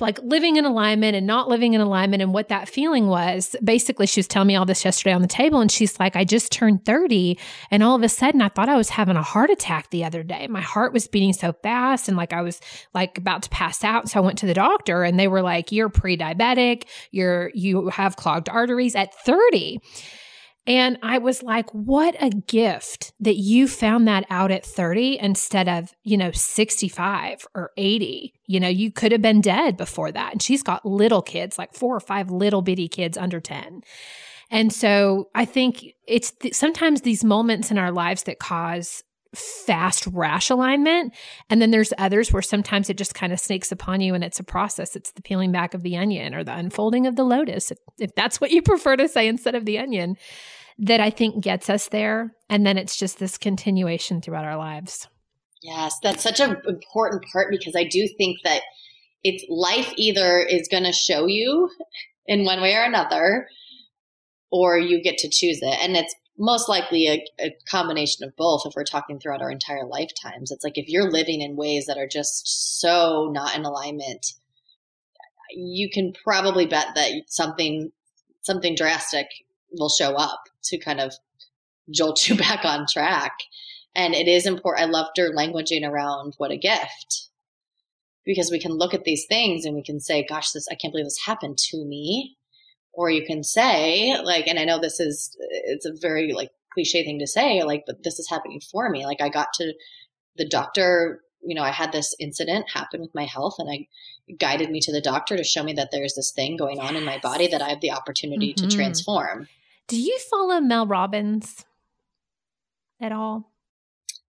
like 0.00 0.18
living 0.22 0.56
in 0.56 0.64
alignment 0.64 1.16
and 1.16 1.26
not 1.26 1.48
living 1.48 1.74
in 1.74 1.80
alignment 1.80 2.22
and 2.22 2.32
what 2.32 2.48
that 2.48 2.68
feeling 2.68 3.06
was. 3.06 3.54
Basically, 3.62 4.06
she 4.06 4.20
was 4.20 4.28
telling 4.28 4.48
me 4.48 4.56
all 4.56 4.64
this 4.64 4.84
yesterday 4.84 5.12
on 5.12 5.22
the 5.22 5.28
table. 5.28 5.60
And 5.60 5.70
she's 5.70 5.98
like, 5.98 6.16
I 6.16 6.24
just 6.24 6.52
turned 6.52 6.84
30. 6.84 7.38
And 7.70 7.82
all 7.82 7.96
of 7.96 8.02
a 8.02 8.08
sudden, 8.08 8.40
I 8.40 8.48
thought 8.48 8.68
I 8.68 8.76
was 8.76 8.90
having 8.90 9.16
a 9.16 9.22
heart 9.22 9.50
attack 9.50 9.90
the 9.90 10.04
other 10.04 10.22
day. 10.22 10.46
My 10.46 10.60
heart 10.60 10.92
was 10.92 11.06
beating 11.06 11.32
so 11.32 11.52
fast 11.62 12.08
and 12.08 12.16
like 12.16 12.32
I 12.32 12.42
was 12.42 12.60
like 12.94 13.18
about 13.18 13.42
to 13.42 13.50
pass 13.50 13.84
out. 13.84 14.08
So 14.08 14.20
I 14.20 14.24
went 14.24 14.38
to 14.38 14.46
the 14.46 14.54
doctor 14.54 15.02
and 15.02 15.18
they 15.18 15.28
were 15.28 15.42
like, 15.42 15.72
You're 15.72 15.88
pre 15.88 16.16
diabetic. 16.16 16.84
You're, 17.10 17.50
you 17.54 17.88
have 17.88 18.16
clogged 18.16 18.48
arteries 18.48 18.94
at 18.94 19.14
30. 19.24 19.80
And 20.66 20.98
I 21.02 21.18
was 21.18 21.42
like, 21.44 21.70
what 21.70 22.16
a 22.20 22.30
gift 22.30 23.12
that 23.20 23.36
you 23.36 23.68
found 23.68 24.08
that 24.08 24.26
out 24.30 24.50
at 24.50 24.66
30 24.66 25.18
instead 25.20 25.68
of, 25.68 25.94
you 26.02 26.16
know, 26.16 26.32
65 26.32 27.46
or 27.54 27.70
80. 27.76 28.34
You 28.46 28.60
know, 28.60 28.68
you 28.68 28.90
could 28.90 29.12
have 29.12 29.22
been 29.22 29.40
dead 29.40 29.76
before 29.76 30.10
that. 30.10 30.32
And 30.32 30.42
she's 30.42 30.64
got 30.64 30.84
little 30.84 31.22
kids, 31.22 31.56
like 31.56 31.72
four 31.72 31.94
or 31.94 32.00
five 32.00 32.30
little 32.30 32.62
bitty 32.62 32.88
kids 32.88 33.16
under 33.16 33.38
10. 33.38 33.82
And 34.50 34.72
so 34.72 35.28
I 35.34 35.44
think 35.44 35.84
it's 36.06 36.32
th- 36.32 36.54
sometimes 36.54 37.02
these 37.02 37.22
moments 37.22 37.70
in 37.70 37.78
our 37.78 37.92
lives 37.92 38.24
that 38.24 38.40
cause 38.40 39.04
fast 39.34 40.06
rash 40.08 40.50
alignment. 40.50 41.12
And 41.48 41.60
then 41.60 41.70
there's 41.70 41.92
others 41.98 42.32
where 42.32 42.42
sometimes 42.42 42.90
it 42.90 42.96
just 42.96 43.14
kind 43.14 43.32
of 43.32 43.38
sneaks 43.40 43.70
upon 43.70 44.00
you 44.00 44.14
and 44.14 44.24
it's 44.24 44.40
a 44.40 44.44
process. 44.44 44.96
It's 44.96 45.12
the 45.12 45.22
peeling 45.22 45.52
back 45.52 45.74
of 45.74 45.82
the 45.82 45.96
onion 45.96 46.34
or 46.34 46.42
the 46.42 46.54
unfolding 46.54 47.06
of 47.06 47.16
the 47.16 47.24
lotus, 47.24 47.70
if, 47.70 47.78
if 47.98 48.14
that's 48.14 48.40
what 48.40 48.50
you 48.50 48.62
prefer 48.62 48.96
to 48.96 49.08
say 49.08 49.28
instead 49.28 49.54
of 49.54 49.64
the 49.64 49.78
onion 49.78 50.16
that 50.78 51.00
I 51.00 51.10
think 51.10 51.42
gets 51.42 51.70
us 51.70 51.88
there. 51.88 52.34
And 52.48 52.66
then 52.66 52.78
it's 52.78 52.96
just 52.96 53.18
this 53.18 53.38
continuation 53.38 54.20
throughout 54.20 54.44
our 54.44 54.56
lives. 54.56 55.08
Yes, 55.62 55.96
that's 56.02 56.22
such 56.22 56.40
an 56.40 56.56
important 56.66 57.24
part 57.32 57.50
because 57.50 57.74
I 57.74 57.84
do 57.84 58.06
think 58.16 58.38
that 58.44 58.62
it's 59.24 59.44
life 59.48 59.92
either 59.96 60.38
is 60.38 60.68
going 60.68 60.84
to 60.84 60.92
show 60.92 61.26
you 61.26 61.70
in 62.26 62.44
one 62.44 62.60
way 62.60 62.74
or 62.76 62.84
another, 62.84 63.48
or 64.50 64.78
you 64.78 65.02
get 65.02 65.18
to 65.18 65.28
choose 65.28 65.58
it. 65.62 65.78
And 65.82 65.96
it's 65.96 66.14
most 66.38 66.68
likely 66.68 67.08
a, 67.08 67.24
a, 67.40 67.56
combination 67.68 68.24
of 68.24 68.36
both 68.36 68.62
if 68.66 68.74
we're 68.76 68.84
talking 68.84 69.18
throughout 69.18 69.40
our 69.40 69.50
entire 69.50 69.86
lifetimes. 69.86 70.50
It's 70.50 70.62
like 70.62 70.76
if 70.76 70.88
you're 70.88 71.10
living 71.10 71.40
in 71.40 71.56
ways 71.56 71.86
that 71.86 71.96
are 71.96 72.06
just 72.06 72.78
so 72.78 73.30
not 73.32 73.56
in 73.56 73.64
alignment, 73.64 74.34
you 75.54 75.88
can 75.90 76.12
probably 76.24 76.66
bet 76.66 76.88
that 76.94 77.10
something 77.26 77.90
something 78.42 78.74
drastic 78.76 79.26
will 79.78 79.88
show 79.88 80.14
up 80.14 80.44
to 80.64 80.78
kind 80.78 81.00
of 81.00 81.14
jolt 81.90 82.28
you 82.28 82.36
back 82.36 82.64
on 82.64 82.86
track. 82.90 83.38
And 83.94 84.14
it 84.14 84.28
is 84.28 84.46
important. 84.46 84.86
I 84.86 84.90
loved 84.90 85.16
her 85.16 85.30
languaging 85.30 85.88
around 85.88 86.34
what 86.38 86.50
a 86.50 86.56
gift 86.56 87.28
because 88.26 88.50
we 88.50 88.60
can 88.60 88.72
look 88.72 88.92
at 88.92 89.04
these 89.04 89.24
things 89.26 89.64
and 89.64 89.74
we 89.74 89.82
can 89.82 90.00
say, 90.00 90.26
gosh, 90.28 90.50
this, 90.50 90.66
I 90.70 90.74
can't 90.74 90.92
believe 90.92 91.06
this 91.06 91.24
happened 91.24 91.56
to 91.70 91.84
me. 91.84 92.36
Or 92.92 93.10
you 93.10 93.24
can 93.24 93.44
say, 93.44 94.16
like, 94.22 94.46
and 94.46 94.58
I 94.58 94.64
know 94.64 94.78
this 94.78 95.00
is, 95.00 95.36
it's 95.38 95.86
a 95.86 95.94
very 95.94 96.32
like 96.32 96.50
cliche 96.72 97.04
thing 97.04 97.18
to 97.20 97.26
say, 97.26 97.62
like, 97.62 97.84
but 97.86 98.02
this 98.02 98.18
is 98.18 98.28
happening 98.28 98.60
for 98.60 98.90
me. 98.90 99.06
Like, 99.06 99.20
I 99.20 99.28
got 99.28 99.52
to 99.54 99.74
the 100.36 100.48
doctor, 100.48 101.22
you 101.42 101.54
know, 101.54 101.62
I 101.62 101.70
had 101.70 101.92
this 101.92 102.14
incident 102.18 102.70
happen 102.70 103.00
with 103.00 103.14
my 103.14 103.24
health 103.24 103.56
and 103.58 103.70
I 103.70 103.86
guided 104.38 104.70
me 104.70 104.80
to 104.80 104.92
the 104.92 105.00
doctor 105.00 105.36
to 105.36 105.44
show 105.44 105.62
me 105.62 105.74
that 105.74 105.90
there's 105.92 106.14
this 106.14 106.32
thing 106.32 106.56
going 106.56 106.80
on 106.80 106.96
in 106.96 107.04
my 107.04 107.18
body 107.18 107.46
that 107.48 107.62
I 107.62 107.68
have 107.68 107.80
the 107.80 107.92
opportunity 107.92 108.52
mm-hmm. 108.52 108.68
to 108.68 108.74
transform. 108.74 109.48
Do 109.88 110.00
you 110.00 110.18
follow 110.30 110.60
Mel 110.60 110.86
Robbins 110.86 111.64
at 113.00 113.12
all? 113.12 113.52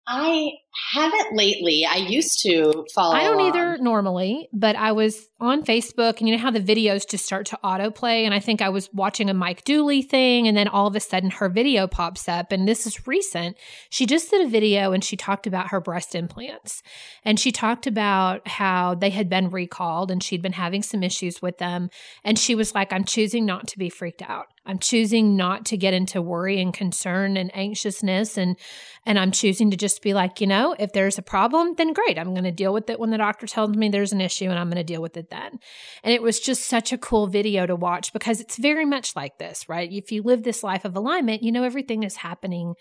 I 0.09 0.51
haven't 0.93 1.37
lately. 1.37 1.85
I 1.85 1.97
used 1.97 2.41
to 2.43 2.85
follow. 2.95 3.15
I 3.15 3.25
don't 3.25 3.41
either 3.41 3.77
normally, 3.79 4.49
but 4.53 4.77
I 4.77 4.93
was 4.93 5.29
on 5.41 5.65
Facebook 5.65 6.21
and 6.21 6.29
you 6.29 6.37
know 6.37 6.43
how 6.43 6.53
the 6.53 6.61
videos 6.61 7.09
just 7.09 7.25
start 7.25 7.47
to 7.47 7.59
autoplay. 7.65 8.25
And 8.25 8.33
I 8.33 8.39
think 8.39 8.63
I 8.63 8.69
was 8.69 8.89
watching 8.93 9.29
a 9.29 9.35
Mike 9.35 9.65
Dooley 9.65 10.03
thing, 10.03 10.47
and 10.47 10.57
then 10.57 10.69
all 10.69 10.87
of 10.87 10.95
a 10.95 11.01
sudden 11.01 11.31
her 11.31 11.49
video 11.49 11.89
pops 11.89 12.29
up. 12.29 12.53
And 12.53 12.69
this 12.69 12.87
is 12.87 13.07
recent. 13.09 13.57
She 13.91 14.07
just 14.07 14.31
did 14.31 14.47
a 14.47 14.49
video 14.49 14.93
and 14.93 15.03
she 15.03 15.17
talked 15.17 15.47
about 15.47 15.71
her 15.71 15.81
breast 15.81 16.15
implants. 16.15 16.83
And 17.25 17.41
she 17.41 17.51
talked 17.51 17.89
about 17.89 18.47
how 18.47 18.95
they 18.95 19.11
had 19.11 19.29
been 19.29 19.51
recalled 19.51 20.13
and 20.13 20.23
she'd 20.23 20.43
been 20.43 20.53
having 20.53 20.85
some 20.85 21.03
issues 21.03 21.43
with 21.43 21.59
them. 21.59 21.91
And 22.23 22.39
she 22.39 22.55
was 22.55 22.77
like, 22.77 22.93
I'm 22.93 23.05
choosing 23.05 23.45
not 23.45 23.67
to 23.69 23.79
be 23.79 23.91
freaked 23.91 24.23
out. 24.23 24.47
I'm 24.67 24.79
choosing 24.79 25.37
not 25.37 25.65
to 25.67 25.77
get 25.77 25.95
into 25.95 26.21
worry 26.21 26.61
and 26.61 26.75
concern 26.75 27.37
and 27.37 27.55
anxiousness 27.55 28.37
and 28.37 28.57
and 29.05 29.19
I'm 29.19 29.31
choosing 29.31 29.71
to 29.71 29.77
just 29.77 30.03
be 30.03 30.15
like, 30.15 30.41
you 30.41 30.49
know, 30.49 30.75
if 30.79 30.93
there's 30.93 31.17
a 31.17 31.23
problem, 31.23 31.75
then 31.77 31.93
great. 31.93 32.19
I'm 32.19 32.35
going 32.35 32.45
to 32.45 32.51
deal 32.51 32.73
with 32.73 32.91
it 32.91 32.99
when 32.99 33.11
the 33.11 33.19
doctor 33.19 33.47
tells 33.47 33.71
me 33.71 33.89
there's 33.89 34.13
an 34.13 34.21
issue 34.21 34.47
and 34.47 34.59
I'm 34.59 34.69
going 34.69 34.77
to 34.77 34.85
deal 34.85 35.01
with 35.01 35.17
it 35.17 35.31
then. 35.31 35.61
And 36.03 36.13
it 36.13 36.23
was 36.23 36.41
just 36.41 36.67
such 36.67 36.93
a 36.93 36.99
cool 36.99 37.29
video 37.29 37.67
to 37.67 37.77
watch 37.77 38.13
because 38.13 38.41
it's 38.41 38.59
very 38.59 38.85
much 38.85 39.15
like 39.15 39.39
this, 39.39 39.69
right? 39.69 39.91
If 39.91 40.11
you 40.11 40.23
live 40.23 40.43
this 40.43 40.65
life 40.65 40.85
of 40.85 40.97
alignment, 40.97 41.45
you 41.45 41.53
know 41.53 41.63
everything 41.63 42.03
is 42.03 42.17
happening 42.17 42.75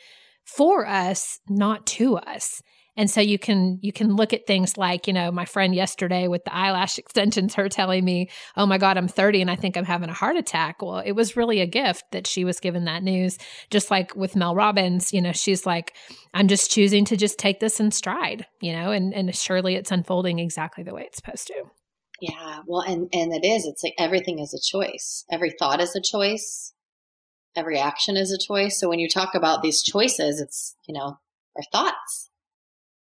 for 0.43 0.87
us, 0.87 1.39
not 1.47 1.85
to 1.87 2.17
us. 2.17 2.61
And 2.97 3.11
so 3.11 3.19
you 3.19 3.37
can 3.37 3.79
you 3.81 3.91
can 3.91 4.15
look 4.15 4.31
at 4.31 4.47
things 4.47 4.77
like, 4.77 5.07
you 5.07 5.13
know, 5.13 5.31
my 5.31 5.45
friend 5.45 5.75
yesterday 5.75 6.27
with 6.27 6.45
the 6.45 6.55
eyelash 6.55 6.97
extensions, 7.05 7.55
her 7.55 7.67
telling 7.69 8.05
me, 8.05 8.29
"Oh 8.55 8.65
my 8.65 8.77
god, 8.77 8.97
I'm 8.97 9.07
30 9.07 9.41
and 9.41 9.51
I 9.51 9.55
think 9.55 9.75
I'm 9.75 9.85
having 9.85 10.09
a 10.09 10.13
heart 10.13 10.37
attack." 10.37 10.81
Well, 10.81 10.99
it 10.99 11.11
was 11.11 11.35
really 11.35 11.59
a 11.61 11.67
gift 11.67 12.05
that 12.11 12.27
she 12.27 12.45
was 12.45 12.59
given 12.59 12.85
that 12.85 13.03
news. 13.03 13.37
Just 13.69 13.91
like 13.91 14.15
with 14.15 14.35
Mel 14.35 14.55
Robbins, 14.55 15.13
you 15.13 15.21
know, 15.21 15.33
she's 15.33 15.65
like, 15.65 15.93
"I'm 16.33 16.47
just 16.47 16.71
choosing 16.71 17.05
to 17.05 17.17
just 17.17 17.37
take 17.37 17.59
this 17.59 17.79
in 17.79 17.91
stride," 17.91 18.45
you 18.61 18.71
know, 18.71 18.91
and 18.91 19.13
and 19.13 19.35
surely 19.35 19.75
it's 19.75 19.91
unfolding 19.91 20.39
exactly 20.39 20.83
the 20.83 20.93
way 20.93 21.03
it's 21.03 21.17
supposed 21.17 21.47
to. 21.47 21.63
Yeah, 22.21 22.61
well, 22.65 22.81
and 22.81 23.09
and 23.11 23.33
it 23.33 23.45
is. 23.45 23.65
It's 23.65 23.83
like 23.83 23.95
everything 23.99 24.39
is 24.39 24.53
a 24.53 24.77
choice. 24.77 25.25
Every 25.29 25.53
thought 25.59 25.81
is 25.81 25.95
a 25.95 26.01
choice. 26.01 26.73
Every 27.57 27.77
action 27.77 28.17
is 28.17 28.31
a 28.31 28.37
choice. 28.37 28.79
So 28.79 28.89
when 28.89 28.99
you 28.99 29.09
talk 29.09 29.35
about 29.35 29.61
these 29.61 29.81
choices, 29.81 30.39
it's 30.39 30.75
you 30.87 30.93
know 30.93 31.19
our 31.57 31.63
thoughts 31.73 32.29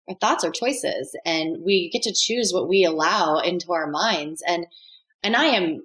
our 0.09 0.15
thoughts 0.17 0.45
are 0.45 0.51
choices 0.51 1.17
and 1.25 1.59
we 1.65 1.91
get 1.91 2.03
to 2.03 2.15
choose 2.15 2.53
what 2.53 2.69
we 2.69 2.85
allow 2.85 3.39
into 3.39 3.73
our 3.73 3.91
minds. 3.91 4.43
And 4.47 4.67
and 5.23 5.35
i 5.35 5.47
am 5.47 5.83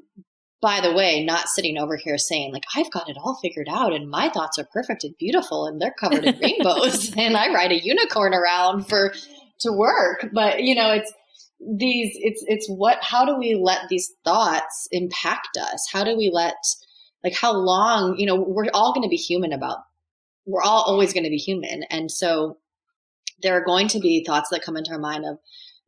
by 0.62 0.80
the 0.80 0.94
way 0.94 1.26
not 1.26 1.48
sitting 1.48 1.80
over 1.80 1.98
here 1.98 2.20
saying 2.20 2.54
like 2.54 2.66
i've 2.76 2.92
got 2.92 3.10
it 3.10 3.18
all 3.18 3.40
figured 3.42 3.68
out 3.68 3.94
and 3.94 4.08
my 4.08 4.30
thoughts 4.30 4.60
are 4.60 4.68
perfect 4.72 5.04
and 5.04 5.18
beautiful 5.18 5.66
and 5.66 5.82
they're 5.82 5.96
covered 6.00 6.24
in 6.24 6.38
rainbows 6.40 7.12
and 7.18 7.36
i 7.36 7.52
ride 7.52 7.72
a 7.72 7.84
unicorn 7.84 8.32
around 8.32 8.88
for 8.88 9.12
to 9.64 9.72
work. 9.72 10.30
But 10.32 10.64
you 10.64 10.76
know 10.76 10.92
it's 10.92 11.12
these 11.60 12.12
it's 12.16 12.44
it's 12.48 12.68
what 12.68 13.00
how 13.02 13.26
do 13.26 13.38
we 13.38 13.56
let 13.56 13.90
these 13.90 14.12
thoughts 14.24 14.88
impact 14.92 15.58
us? 15.60 15.88
How 15.92 16.04
do 16.04 16.16
we 16.16 16.30
let 16.32 16.56
like 17.24 17.34
how 17.34 17.54
long 17.54 18.18
you 18.18 18.26
know 18.26 18.36
we're 18.36 18.66
all 18.74 18.94
going 18.94 19.04
to 19.04 19.10
be 19.10 19.18
human 19.18 19.52
about 19.52 19.80
we're 20.46 20.62
all 20.62 20.84
always 20.84 21.14
going 21.14 21.24
to 21.24 21.30
be 21.30 21.38
human. 21.38 21.84
And 21.84 22.12
so 22.12 22.58
there 23.42 23.56
are 23.58 23.66
going 23.66 23.88
to 23.90 24.00
be 24.00 24.24
thoughts 24.24 24.50
that 24.52 24.64
come 24.64 24.78
into 24.78 24.92
our 24.92 25.00
mind 25.00 25.26
of 25.26 25.38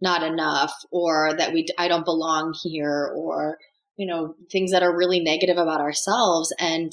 not 0.01 0.23
enough 0.23 0.73
or 0.91 1.34
that 1.38 1.53
we 1.53 1.65
I 1.77 1.88
don't 1.88 2.05
belong 2.05 2.53
here 2.63 3.12
or 3.15 3.58
you 3.97 4.05
know 4.08 4.36
things 4.51 4.71
that 4.71 4.84
are 4.84 4.95
really 4.95 5.19
negative 5.19 5.58
about 5.58 5.81
ourselves. 5.81 6.53
And 6.60 6.91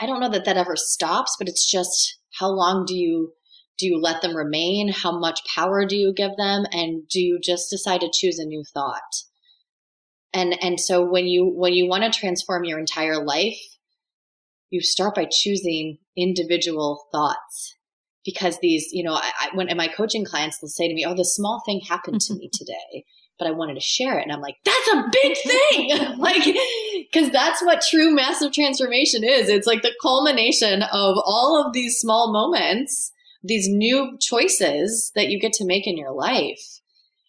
I 0.00 0.06
don't 0.06 0.20
know 0.20 0.30
that 0.30 0.44
that 0.44 0.56
ever 0.56 0.76
stops 0.76 1.36
but 1.38 1.48
it's 1.48 1.70
just 1.70 2.18
how 2.38 2.48
long 2.48 2.84
do 2.86 2.96
you 2.96 3.32
do 3.78 3.86
you 3.86 4.00
let 4.00 4.22
them 4.22 4.36
remain? 4.36 4.88
How 4.88 5.16
much 5.16 5.40
power 5.54 5.86
do 5.86 5.96
you 5.96 6.12
give 6.12 6.36
them? 6.36 6.66
And 6.72 7.06
do 7.08 7.20
you 7.20 7.38
just 7.40 7.70
decide 7.70 8.00
to 8.00 8.10
choose 8.12 8.40
a 8.40 8.44
new 8.44 8.64
thought? 8.64 9.22
And 10.32 10.56
and 10.62 10.80
so 10.80 11.04
when 11.04 11.26
you 11.26 11.46
when 11.46 11.72
you 11.72 11.88
want 11.88 12.04
to 12.04 12.18
transform 12.18 12.64
your 12.64 12.78
entire 12.78 13.24
life 13.24 13.78
you 14.70 14.80
start 14.82 15.14
by 15.14 15.26
choosing 15.30 15.98
individual 16.16 17.06
thoughts 17.10 17.76
because 18.28 18.58
these, 18.58 18.92
you 18.92 19.02
know, 19.02 19.14
I, 19.14 19.32
I, 19.40 19.48
when 19.54 19.74
my 19.74 19.88
coaching 19.88 20.22
clients 20.22 20.60
will 20.60 20.68
say 20.68 20.86
to 20.86 20.92
me, 20.92 21.02
"Oh, 21.08 21.14
this 21.14 21.34
small 21.34 21.62
thing 21.64 21.80
happened 21.80 22.20
to 22.22 22.34
me 22.34 22.50
today." 22.52 23.06
But 23.38 23.48
I 23.48 23.52
wanted 23.52 23.74
to 23.74 23.80
share 23.80 24.18
it. 24.18 24.24
And 24.24 24.32
I'm 24.32 24.40
like, 24.40 24.56
that's 24.64 24.88
a 24.88 25.04
big 25.12 25.36
thing. 25.38 25.90
like, 26.18 26.42
cause 27.14 27.30
that's 27.30 27.62
what 27.62 27.80
true 27.88 28.12
massive 28.12 28.52
transformation 28.52 29.22
is. 29.22 29.48
It's 29.48 29.66
like 29.66 29.82
the 29.82 29.94
culmination 30.02 30.82
of 30.82 31.16
all 31.24 31.64
of 31.64 31.72
these 31.72 31.96
small 31.98 32.32
moments, 32.32 33.12
these 33.44 33.68
new 33.68 34.18
choices 34.20 35.12
that 35.14 35.28
you 35.28 35.38
get 35.38 35.52
to 35.54 35.64
make 35.64 35.86
in 35.86 35.96
your 35.96 36.10
life 36.10 36.80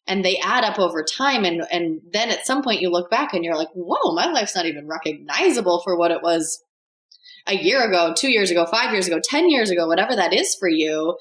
and 0.07 0.25
they 0.25 0.37
add 0.39 0.63
up 0.63 0.79
over 0.79 1.03
time 1.03 1.45
and 1.45 1.61
and 1.71 2.01
then 2.11 2.29
at 2.29 2.47
some 2.47 2.63
point 2.63 2.81
you 2.81 2.89
look 2.89 3.11
back 3.11 3.31
and 3.31 3.45
you're 3.45 3.55
like 3.55 3.69
whoa 3.75 4.15
my 4.15 4.25
life's 4.25 4.55
not 4.55 4.65
even 4.65 4.87
recognizable 4.87 5.81
for 5.83 5.95
what 5.95 6.09
it 6.09 6.23
was 6.23 6.63
a 7.47 7.55
year 7.55 7.83
ago, 7.83 8.13
two 8.15 8.29
years 8.29 8.51
ago, 8.51 8.65
five 8.65 8.91
years 8.91 9.07
ago, 9.07 9.19
10 9.23 9.49
years 9.49 9.69
ago, 9.69 9.87
whatever 9.87 10.15
that 10.15 10.33
is 10.33 10.55
for 10.55 10.69
you. 10.69 11.17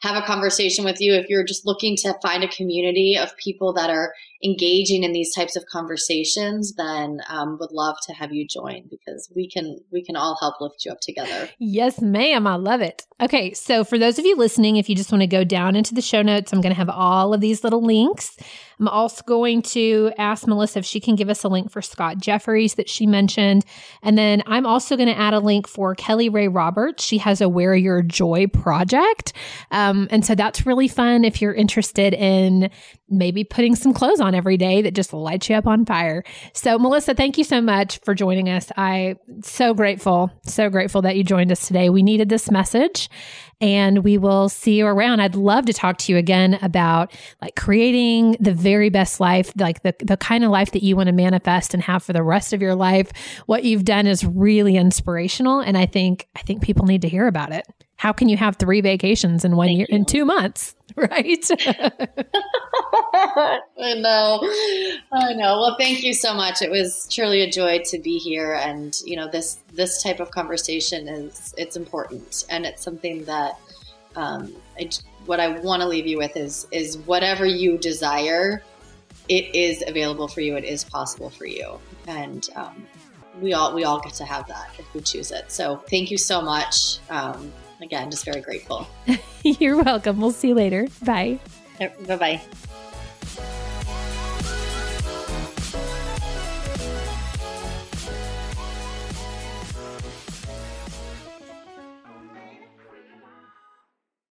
have 0.00 0.22
a 0.22 0.26
conversation 0.26 0.84
with 0.84 1.00
you 1.00 1.14
if 1.14 1.28
you're 1.28 1.44
just 1.44 1.66
looking 1.66 1.96
to 1.96 2.14
find 2.22 2.44
a 2.44 2.48
community 2.48 3.16
of 3.20 3.36
people 3.36 3.72
that 3.72 3.90
are 3.90 4.12
engaging 4.44 5.02
in 5.02 5.12
these 5.12 5.34
types 5.34 5.56
of 5.56 5.66
conversations 5.66 6.74
then 6.76 7.20
um, 7.28 7.56
would 7.58 7.72
love 7.72 7.96
to 8.06 8.12
have 8.12 8.32
you 8.32 8.46
join 8.46 8.84
because 8.88 9.28
we 9.34 9.48
can 9.48 9.78
we 9.90 10.04
can 10.04 10.14
all 10.14 10.36
help 10.40 10.60
lift 10.60 10.84
you 10.84 10.92
up 10.92 11.00
together. 11.00 11.48
Yes 11.58 12.00
ma'am. 12.00 12.46
I 12.46 12.54
love 12.54 12.80
it. 12.80 13.04
Okay 13.20 13.52
so 13.52 13.82
for 13.82 13.98
those 13.98 14.18
of 14.18 14.24
you 14.24 14.36
listening 14.36 14.76
if 14.76 14.88
you 14.88 14.94
just 14.94 15.10
want 15.10 15.22
to 15.22 15.26
go 15.26 15.42
down 15.42 15.74
into 15.74 15.94
the 15.94 16.02
show 16.02 16.22
notes 16.22 16.52
i'm 16.52 16.60
going 16.60 16.72
to 16.72 16.78
have 16.78 16.88
all 16.88 17.34
of 17.34 17.40
these 17.40 17.64
little 17.64 17.82
links 17.82 18.36
i'm 18.80 18.88
also 18.88 19.22
going 19.24 19.62
to 19.62 20.12
ask 20.18 20.46
melissa 20.46 20.78
if 20.78 20.84
she 20.84 21.00
can 21.00 21.14
give 21.14 21.28
us 21.28 21.44
a 21.44 21.48
link 21.48 21.70
for 21.70 21.82
scott 21.82 22.18
jeffries 22.18 22.74
that 22.74 22.88
she 22.88 23.06
mentioned 23.06 23.64
and 24.02 24.16
then 24.16 24.42
i'm 24.46 24.66
also 24.66 24.96
going 24.96 25.08
to 25.08 25.18
add 25.18 25.34
a 25.34 25.40
link 25.40 25.66
for 25.66 25.94
kelly 25.94 26.28
rae 26.28 26.48
roberts 26.48 27.04
she 27.04 27.18
has 27.18 27.40
a 27.40 27.48
wear 27.48 27.74
your 27.74 28.02
joy 28.02 28.46
project 28.46 29.32
um, 29.70 30.08
and 30.10 30.24
so 30.24 30.34
that's 30.34 30.66
really 30.66 30.88
fun 30.88 31.24
if 31.24 31.40
you're 31.40 31.54
interested 31.54 32.14
in 32.14 32.70
maybe 33.10 33.44
putting 33.44 33.74
some 33.74 33.94
clothes 33.94 34.20
on 34.20 34.34
every 34.34 34.56
day 34.56 34.82
that 34.82 34.94
just 34.94 35.12
lights 35.12 35.48
you 35.48 35.56
up 35.56 35.66
on 35.66 35.84
fire. 35.84 36.22
So, 36.52 36.78
Melissa, 36.78 37.14
thank 37.14 37.38
you 37.38 37.44
so 37.44 37.60
much 37.60 37.98
for 38.00 38.14
joining 38.14 38.48
us. 38.48 38.70
I 38.76 39.16
so 39.42 39.74
grateful, 39.74 40.30
so 40.44 40.68
grateful 40.68 41.02
that 41.02 41.16
you 41.16 41.24
joined 41.24 41.50
us 41.50 41.66
today. 41.66 41.90
We 41.90 42.02
needed 42.02 42.28
this 42.28 42.50
message 42.50 43.08
and 43.60 44.04
we 44.04 44.18
will 44.18 44.48
see 44.48 44.78
you 44.78 44.86
around. 44.86 45.20
I'd 45.20 45.34
love 45.34 45.66
to 45.66 45.72
talk 45.72 45.98
to 45.98 46.12
you 46.12 46.18
again 46.18 46.58
about 46.62 47.12
like 47.42 47.56
creating 47.56 48.36
the 48.38 48.52
very 48.52 48.88
best 48.88 49.20
life, 49.20 49.52
like 49.58 49.82
the, 49.82 49.94
the 49.98 50.16
kind 50.16 50.44
of 50.44 50.50
life 50.50 50.72
that 50.72 50.82
you 50.82 50.96
want 50.96 51.08
to 51.08 51.12
manifest 51.12 51.74
and 51.74 51.82
have 51.82 52.02
for 52.02 52.12
the 52.12 52.22
rest 52.22 52.52
of 52.52 52.62
your 52.62 52.74
life. 52.74 53.10
What 53.46 53.64
you've 53.64 53.84
done 53.84 54.06
is 54.06 54.24
really 54.24 54.76
inspirational. 54.76 55.60
And 55.60 55.76
I 55.76 55.86
think, 55.86 56.28
I 56.36 56.42
think 56.42 56.62
people 56.62 56.86
need 56.86 57.02
to 57.02 57.08
hear 57.08 57.26
about 57.26 57.52
it. 57.52 57.66
How 57.96 58.12
can 58.12 58.28
you 58.28 58.36
have 58.36 58.56
three 58.56 58.80
vacations 58.80 59.44
in 59.44 59.56
one 59.56 59.66
Thank 59.66 59.78
year, 59.78 59.86
you. 59.90 59.96
in 59.96 60.04
two 60.04 60.24
months? 60.24 60.76
right? 60.98 61.50
I 63.14 63.94
know. 63.96 64.40
I 65.12 65.32
know. 65.34 65.60
Well, 65.60 65.76
thank 65.78 66.02
you 66.02 66.12
so 66.12 66.34
much. 66.34 66.62
It 66.62 66.70
was 66.70 67.08
truly 67.10 67.42
a 67.42 67.50
joy 67.50 67.80
to 67.86 67.98
be 67.98 68.18
here, 68.18 68.54
and 68.54 68.94
you 69.04 69.16
know 69.16 69.28
this 69.28 69.60
this 69.72 70.02
type 70.02 70.20
of 70.20 70.30
conversation 70.30 71.08
is 71.08 71.54
it's 71.56 71.76
important, 71.76 72.44
and 72.50 72.66
it's 72.66 72.82
something 72.82 73.24
that 73.24 73.58
um, 74.16 74.54
I, 74.78 74.90
what 75.26 75.40
I 75.40 75.58
want 75.60 75.82
to 75.82 75.88
leave 75.88 76.06
you 76.06 76.18
with 76.18 76.36
is 76.36 76.66
is 76.72 76.98
whatever 76.98 77.46
you 77.46 77.78
desire, 77.78 78.62
it 79.28 79.54
is 79.54 79.84
available 79.86 80.28
for 80.28 80.40
you. 80.40 80.56
It 80.56 80.64
is 80.64 80.84
possible 80.84 81.30
for 81.30 81.46
you, 81.46 81.78
and 82.06 82.48
um, 82.56 82.86
we 83.40 83.52
all 83.52 83.74
we 83.74 83.84
all 83.84 84.00
get 84.00 84.14
to 84.14 84.24
have 84.24 84.46
that 84.48 84.70
if 84.78 84.92
we 84.94 85.00
choose 85.00 85.30
it. 85.30 85.50
So 85.50 85.76
thank 85.88 86.10
you 86.10 86.18
so 86.18 86.40
much. 86.40 86.98
Um, 87.10 87.52
again, 87.80 88.10
just 88.10 88.24
very 88.24 88.40
grateful. 88.40 88.86
You're 89.42 89.82
welcome. 89.82 90.20
We'll 90.20 90.32
see 90.32 90.48
you 90.48 90.54
later. 90.54 90.88
Bye. 91.02 91.38
Bye 91.78 92.16
bye. 92.16 92.42